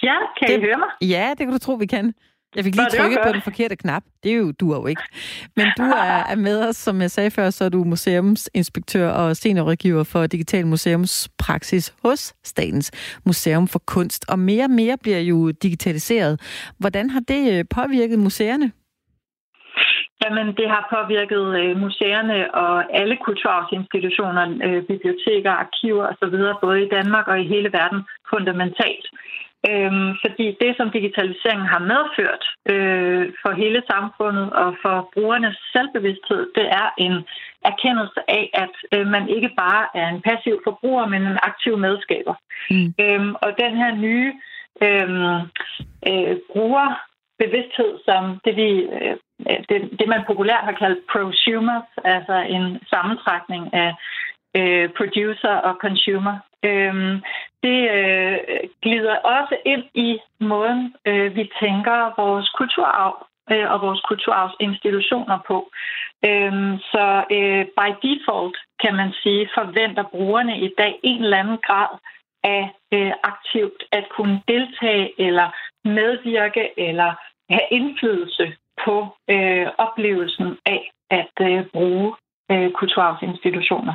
[0.04, 1.10] Ja, kan det, I høre mig?
[1.10, 2.14] Ja, det kan du tro, vi kan.
[2.56, 4.04] Jeg fik lige Nå, trykket på den forkerte knap.
[4.24, 5.02] Det er jo du jo ikke.
[5.56, 9.36] Men du er, er med os, som jeg sagde før, så er du museumsinspektør og
[9.36, 14.26] seniorrådgiver for Digital Museumspraksis hos Statens Museum for Kunst.
[14.30, 16.42] Og mere og mere bliver jo digitaliseret.
[16.80, 18.72] Hvordan har det øh, påvirket museerne?
[20.24, 26.36] Jamen, det har påvirket øh, museerne og alle kulturarvsinstitutioner, øh, biblioteker, arkiver osv.,
[26.66, 29.06] både i Danmark og i hele verden, fundamentalt.
[29.70, 36.42] Øhm, fordi det, som digitaliseringen har medført øh, for hele samfundet og for brugernes selvbevidsthed,
[36.56, 37.16] det er en
[37.72, 42.36] erkendelse af, at øh, man ikke bare er en passiv forbruger, men en aktiv medskaber.
[42.72, 42.94] Mm.
[43.04, 44.34] Øhm, og den her nye
[44.86, 45.10] øh,
[46.10, 49.16] øh, brugerbevidsthed, som det, vi, øh,
[49.70, 53.92] det, det man populært har kaldt prosumers, altså en sammentrækning af
[54.56, 56.36] øh, producer og consumer.
[56.66, 57.22] Øhm,
[57.64, 58.38] det øh,
[58.82, 65.58] glider også ind i måden, øh, vi tænker vores kulturarv øh, og vores kulturarvsinstitutioner på.
[66.26, 71.60] Øhm, så øh, by default, kan man sige, forventer brugerne i dag en eller anden
[71.68, 71.92] grad
[72.44, 75.48] af øh, aktivt at kunne deltage eller
[75.86, 77.14] medvirke eller
[77.50, 78.54] have indflydelse
[78.86, 82.16] på øh, oplevelsen af at øh, bruge
[82.52, 83.94] øh, kulturarvsinstitutioner.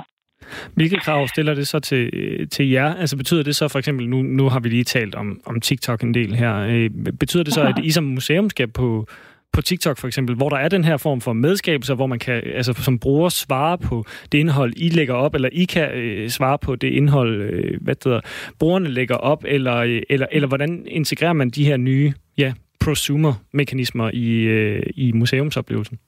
[0.75, 2.11] Hvilke krav stiller det så til,
[2.49, 2.95] til jer?
[2.95, 6.03] Altså betyder det så for eksempel, nu, nu har vi lige talt om, om TikTok
[6.03, 6.91] en del her, øh,
[7.21, 9.07] betyder det så, at I som museum skal på,
[9.53, 12.43] på TikTok for eksempel, hvor der er den her form for medskabelse, hvor man kan
[12.55, 16.59] altså som bruger svare på det indhold, I lægger op, eller I kan øh, svare
[16.59, 18.21] på det indhold, øh, hvad det hedder,
[18.59, 24.11] brugerne lægger op, eller, øh, eller, eller hvordan integrerer man de her nye ja, prosumer-mekanismer
[24.15, 25.99] i, øh, i museumsoplevelsen?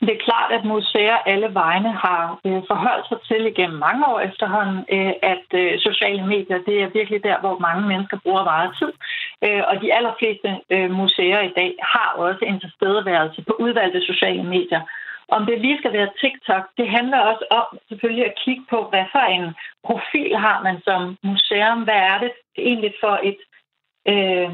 [0.00, 4.20] Det er klart, at museer alle vegne har øh, forholdt sig til igennem mange år
[4.20, 8.70] efterhånden, øh, at øh, sociale medier, det er virkelig der, hvor mange mennesker bruger meget
[8.78, 8.92] tid.
[9.44, 14.44] Øh, og de allerfleste øh, museer i dag har også en tilstedeværelse på udvalgte sociale
[14.44, 14.82] medier.
[15.28, 19.04] Om det lige skal være TikTok, det handler også om selvfølgelig at kigge på, hvad
[19.12, 21.82] for en profil har man som museum.
[21.82, 23.40] Hvad er det egentlig for et
[24.12, 24.50] øh,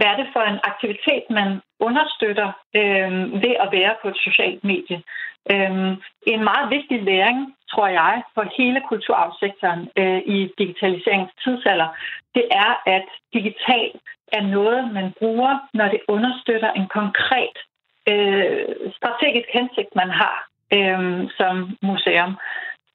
[0.00, 2.48] hvad er det for en aktivitet, man understøtter
[2.80, 3.12] øh,
[3.44, 4.98] ved at være på et socialt medie.
[5.52, 5.72] Øh,
[6.32, 7.38] en meget vigtig læring,
[7.72, 11.88] tror jeg, for hele kulturarvssektoren øh, i digitaliseringens tidsalder,
[12.34, 13.90] det er, at digital
[14.32, 17.56] er noget, man bruger, når det understøtter en konkret
[18.12, 18.64] øh,
[18.98, 20.36] strategisk hensigt, man har
[20.76, 22.32] øh, som museum.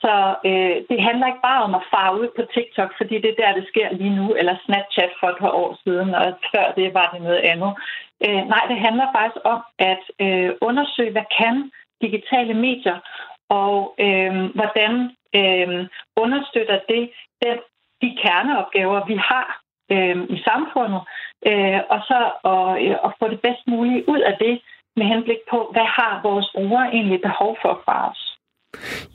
[0.05, 0.15] Så
[0.49, 3.59] øh, det handler ikke bare om at fare ud på TikTok, fordi det er der,
[3.59, 7.07] det sker lige nu, eller Snapchat for et par år siden, og før det var
[7.13, 7.71] det noget andet.
[8.25, 12.97] Øh, nej, det handler faktisk om at øh, undersøge, hvad kan digitale medier,
[13.49, 14.93] og øh, hvordan
[15.39, 15.87] øh,
[16.23, 17.03] understøtter det
[17.43, 17.57] den,
[18.01, 19.47] de kerneopgaver, vi har
[19.91, 21.01] øh, i samfundet,
[21.49, 22.19] øh, og så
[22.53, 24.61] at, øh, at få det bedst mulige ud af det
[24.95, 28.34] med henblik på, hvad har vores brugere egentlig behov for fra os.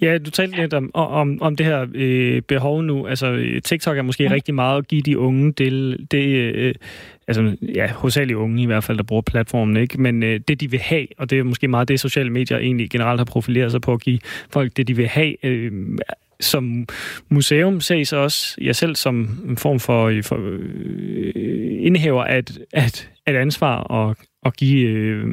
[0.00, 3.06] Ja, du talte lidt om, om, om det her øh, behov nu.
[3.06, 4.30] Altså, TikTok er måske ja.
[4.30, 6.74] rigtig meget at give de unge det, det øh,
[7.28, 10.00] altså, ja, hovedsageligt unge i hvert fald, der bruger platformen, ikke?
[10.00, 12.90] Men øh, det, de vil have, og det er måske meget det, sociale medier egentlig
[12.90, 14.18] generelt har profileret sig på at give
[14.50, 15.72] folk det, de vil have, øh,
[16.40, 16.86] som
[17.28, 23.10] museum ses også jeg selv som en form for, for øh, indhæver af et, at,
[23.28, 25.24] et ansvar og, og give øh,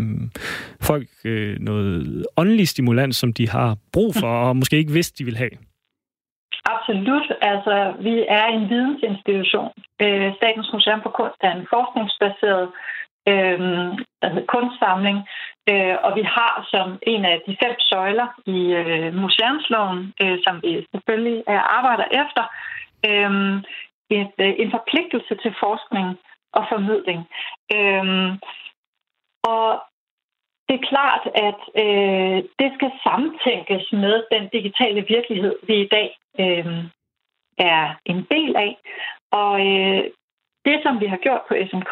[0.82, 5.26] folk øh, noget åndelig stimulans, som de har brug for, og måske ikke vidste, de
[5.26, 5.56] vil have.
[6.66, 7.28] Absolut.
[7.42, 9.72] Altså, vi er en vidensinstitution.
[10.02, 12.68] Øh, Statens Museum for Kunst er en forskningsbaseret
[13.32, 13.60] øh,
[14.26, 15.18] altså kunstsamling,
[15.72, 20.56] øh, og vi har som en af de fem søjler i øh, museumsloven, øh, som
[20.64, 22.44] vi selvfølgelig øh, arbejder efter,
[23.10, 23.32] øh,
[24.20, 26.08] et, øh, en forpligtelse til forskning
[26.58, 27.22] og formidling.
[27.76, 28.06] Øh,
[29.52, 29.68] og
[30.68, 36.10] det er klart, at øh, det skal samtænkes med den digitale virkelighed, vi i dag
[36.40, 36.76] øh,
[37.58, 38.78] er en del af.
[39.32, 40.04] Og øh,
[40.66, 41.92] det, som vi har gjort på SMK,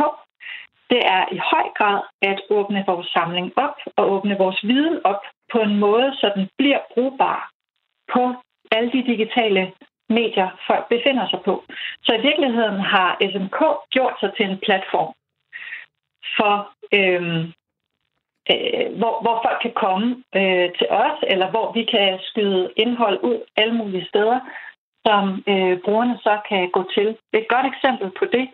[0.89, 5.21] det er i høj grad at åbne vores samling op og åbne vores viden op
[5.51, 7.49] på en måde, så den bliver brugbar
[8.13, 8.33] på
[8.71, 9.73] alle de digitale
[10.09, 11.63] medier, folk befinder sig på.
[12.03, 13.59] Så i virkeligheden har SMK
[13.95, 15.13] gjort sig til en platform
[16.37, 16.55] for
[16.93, 17.43] øhm,
[18.51, 20.07] øh, hvor, hvor folk kan komme
[20.39, 24.39] øh, til os, eller hvor vi kan skyde indhold ud alle mulige steder,
[25.05, 27.07] som øh, brugerne så kan gå til.
[27.33, 28.45] Et godt eksempel på det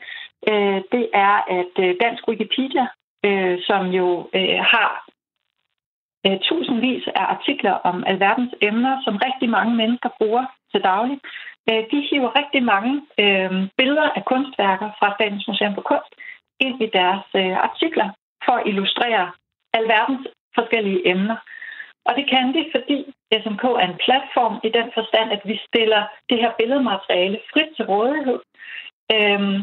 [0.49, 2.86] øh, det er, at øh, Dansk Wikipedia,
[3.26, 4.91] øh, som jo øh, har
[6.26, 11.19] øh, tusindvis af artikler om alverdens emner, som rigtig mange mennesker bruger til daglig,
[11.69, 16.13] øh, de hiver rigtig mange øh, billeder af kunstværker fra Statens Museum for Kunst
[16.66, 18.09] ind i deres øh, artikler
[18.45, 19.32] for at illustrere
[19.74, 21.38] alverdens forskellige emner.
[22.05, 22.97] Og det kan de, fordi
[23.43, 27.86] SMK er en platform i den forstand, at vi stiller det her billedmateriale frit til
[27.86, 28.39] rådighed.
[29.16, 29.59] Øhm,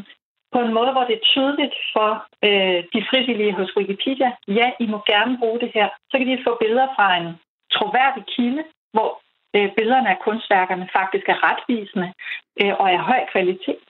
[0.52, 2.10] på en måde, hvor det er tydeligt for
[2.48, 5.88] øh, de frivillige hos Wikipedia, ja, I må gerne bruge det her.
[6.10, 7.28] Så kan de få billeder fra en
[7.72, 9.10] troværdig kilde, hvor
[9.56, 12.12] øh, billederne af kunstværkerne faktisk er retvisende
[12.60, 13.86] øh, og af høj kvalitet.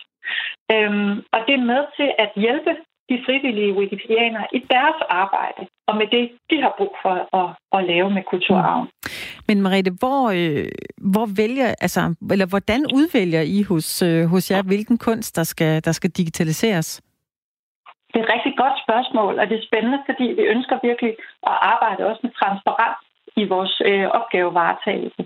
[0.72, 2.72] Øhm, og det er med til at hjælpe
[3.10, 7.84] de frivillige wikipedianere i deres arbejde, og med det, de har brug for at, at
[7.92, 8.88] lave med kulturarven.
[9.48, 10.68] Men Mariette, hvor, øh,
[11.12, 12.00] hvor vælger, altså,
[12.32, 17.02] eller hvordan udvælger I hos, øh, hos jer, hvilken kunst, der skal, der skal digitaliseres?
[18.12, 21.12] Det er et rigtig godt spørgsmål, og det er spændende, fordi vi ønsker virkelig
[21.50, 23.04] at arbejde også med transparens
[23.36, 25.22] i vores øh, opgavevaretagelse.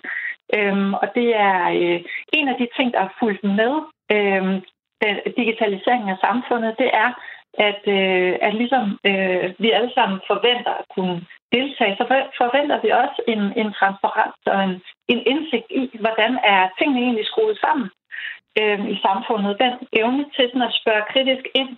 [0.57, 2.01] Øhm, og det er øh,
[2.33, 3.73] en af de ting, der er fulgt med
[4.15, 4.63] øh,
[5.41, 7.11] digitaliseringen af samfundet, det er,
[7.59, 12.05] at, øh, at ligesom øh, vi alle sammen forventer at kunne deltage, så
[12.41, 17.27] forventer vi også en, en transparens og en, en indsigt i, hvordan er tingene egentlig
[17.27, 17.91] skruet sammen
[18.61, 19.61] øh, i samfundet.
[19.65, 21.73] Den evne til sådan at spørge kritisk ind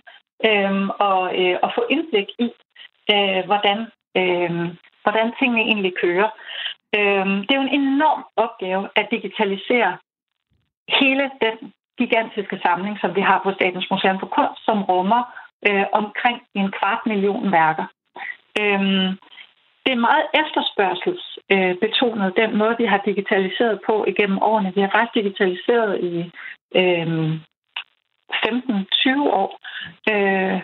[0.47, 2.47] øh, og, øh, og få indblik i,
[3.13, 3.79] øh, hvordan,
[4.19, 4.51] øh,
[5.03, 6.29] hvordan tingene egentlig kører.
[6.97, 9.97] Øh, det er jo en enorm opgave at digitalisere
[10.99, 15.23] hele den gigantiske samling, som vi har på Statens Museum for Kunst, som rummer
[15.67, 17.85] øh, omkring en kvart million værker.
[18.59, 19.07] Øhm,
[19.85, 24.73] det er meget efterspørgselsbetonet, øh, den måde, vi har digitaliseret på igennem årene.
[24.75, 26.13] Vi har faktisk digitaliseret i
[26.79, 27.07] øh,
[28.31, 29.49] 15-20 år.
[30.11, 30.61] Øh,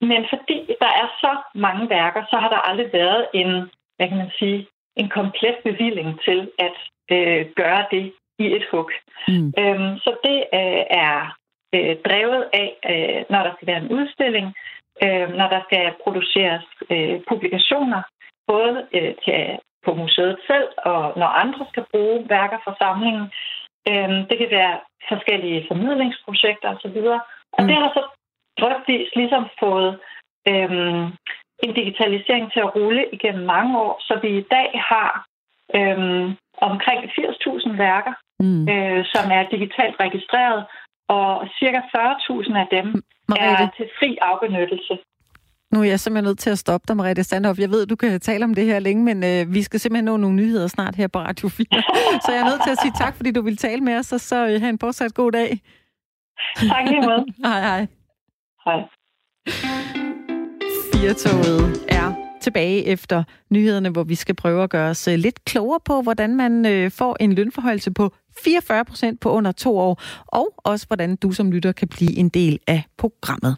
[0.00, 4.16] men fordi der er så mange værker, så har der aldrig været en, hvad kan
[4.16, 4.66] man sige,
[4.96, 6.76] en komplet bevilling til at
[7.10, 8.90] øh, gøre det i et hug.
[9.28, 9.52] Mm.
[9.58, 11.36] Øhm, så det øh, er
[11.74, 14.46] øh, drevet af, øh, når der skal være en udstilling,
[15.04, 18.02] øh, når der skal produceres øh, publikationer,
[18.52, 23.26] både øh, til, på museet selv, og når andre skal bruge værker fra samlingen.
[23.90, 24.76] Øh, det kan være
[25.08, 26.98] forskellige formidlingsprojekter osv.
[27.56, 27.66] Og mm.
[27.68, 28.02] det har så
[28.60, 29.92] drøftvis ligesom fået
[30.50, 30.70] øh,
[31.64, 35.12] en digitalisering til at rulle igennem mange år, så vi i dag har
[35.78, 36.34] øh,
[36.70, 38.62] omkring 80.000 værker, mm.
[38.72, 40.66] øh, som er digitalt registreret,
[41.16, 42.86] og cirka 40.000 af dem
[43.28, 43.64] Mariette.
[43.64, 44.94] er til fri afbenyttelse.
[45.72, 47.58] Nu er jeg simpelthen nødt til at stoppe dig, Mariette Standhoff.
[47.58, 50.16] Jeg ved, du kan tale om det her længe, men øh, vi skal simpelthen nå
[50.16, 51.66] nogle nyheder snart her på Radio 4.
[52.24, 54.20] så jeg er nødt til at sige tak, fordi du vil tale med os, og
[54.20, 55.50] så øh, have en fortsat god dag.
[56.56, 57.24] Tak lige måde.
[57.48, 57.86] hej, hej.
[58.64, 58.80] Hej.
[60.92, 65.80] Firtoget er tilbage efter nyhederne, hvor vi skal prøve at gøre os øh, lidt klogere
[65.84, 68.12] på, hvordan man øh, får en lønforhøjelse på
[68.44, 72.28] 44 procent på under to år, og også hvordan du som lytter kan blive en
[72.28, 73.56] del af programmet.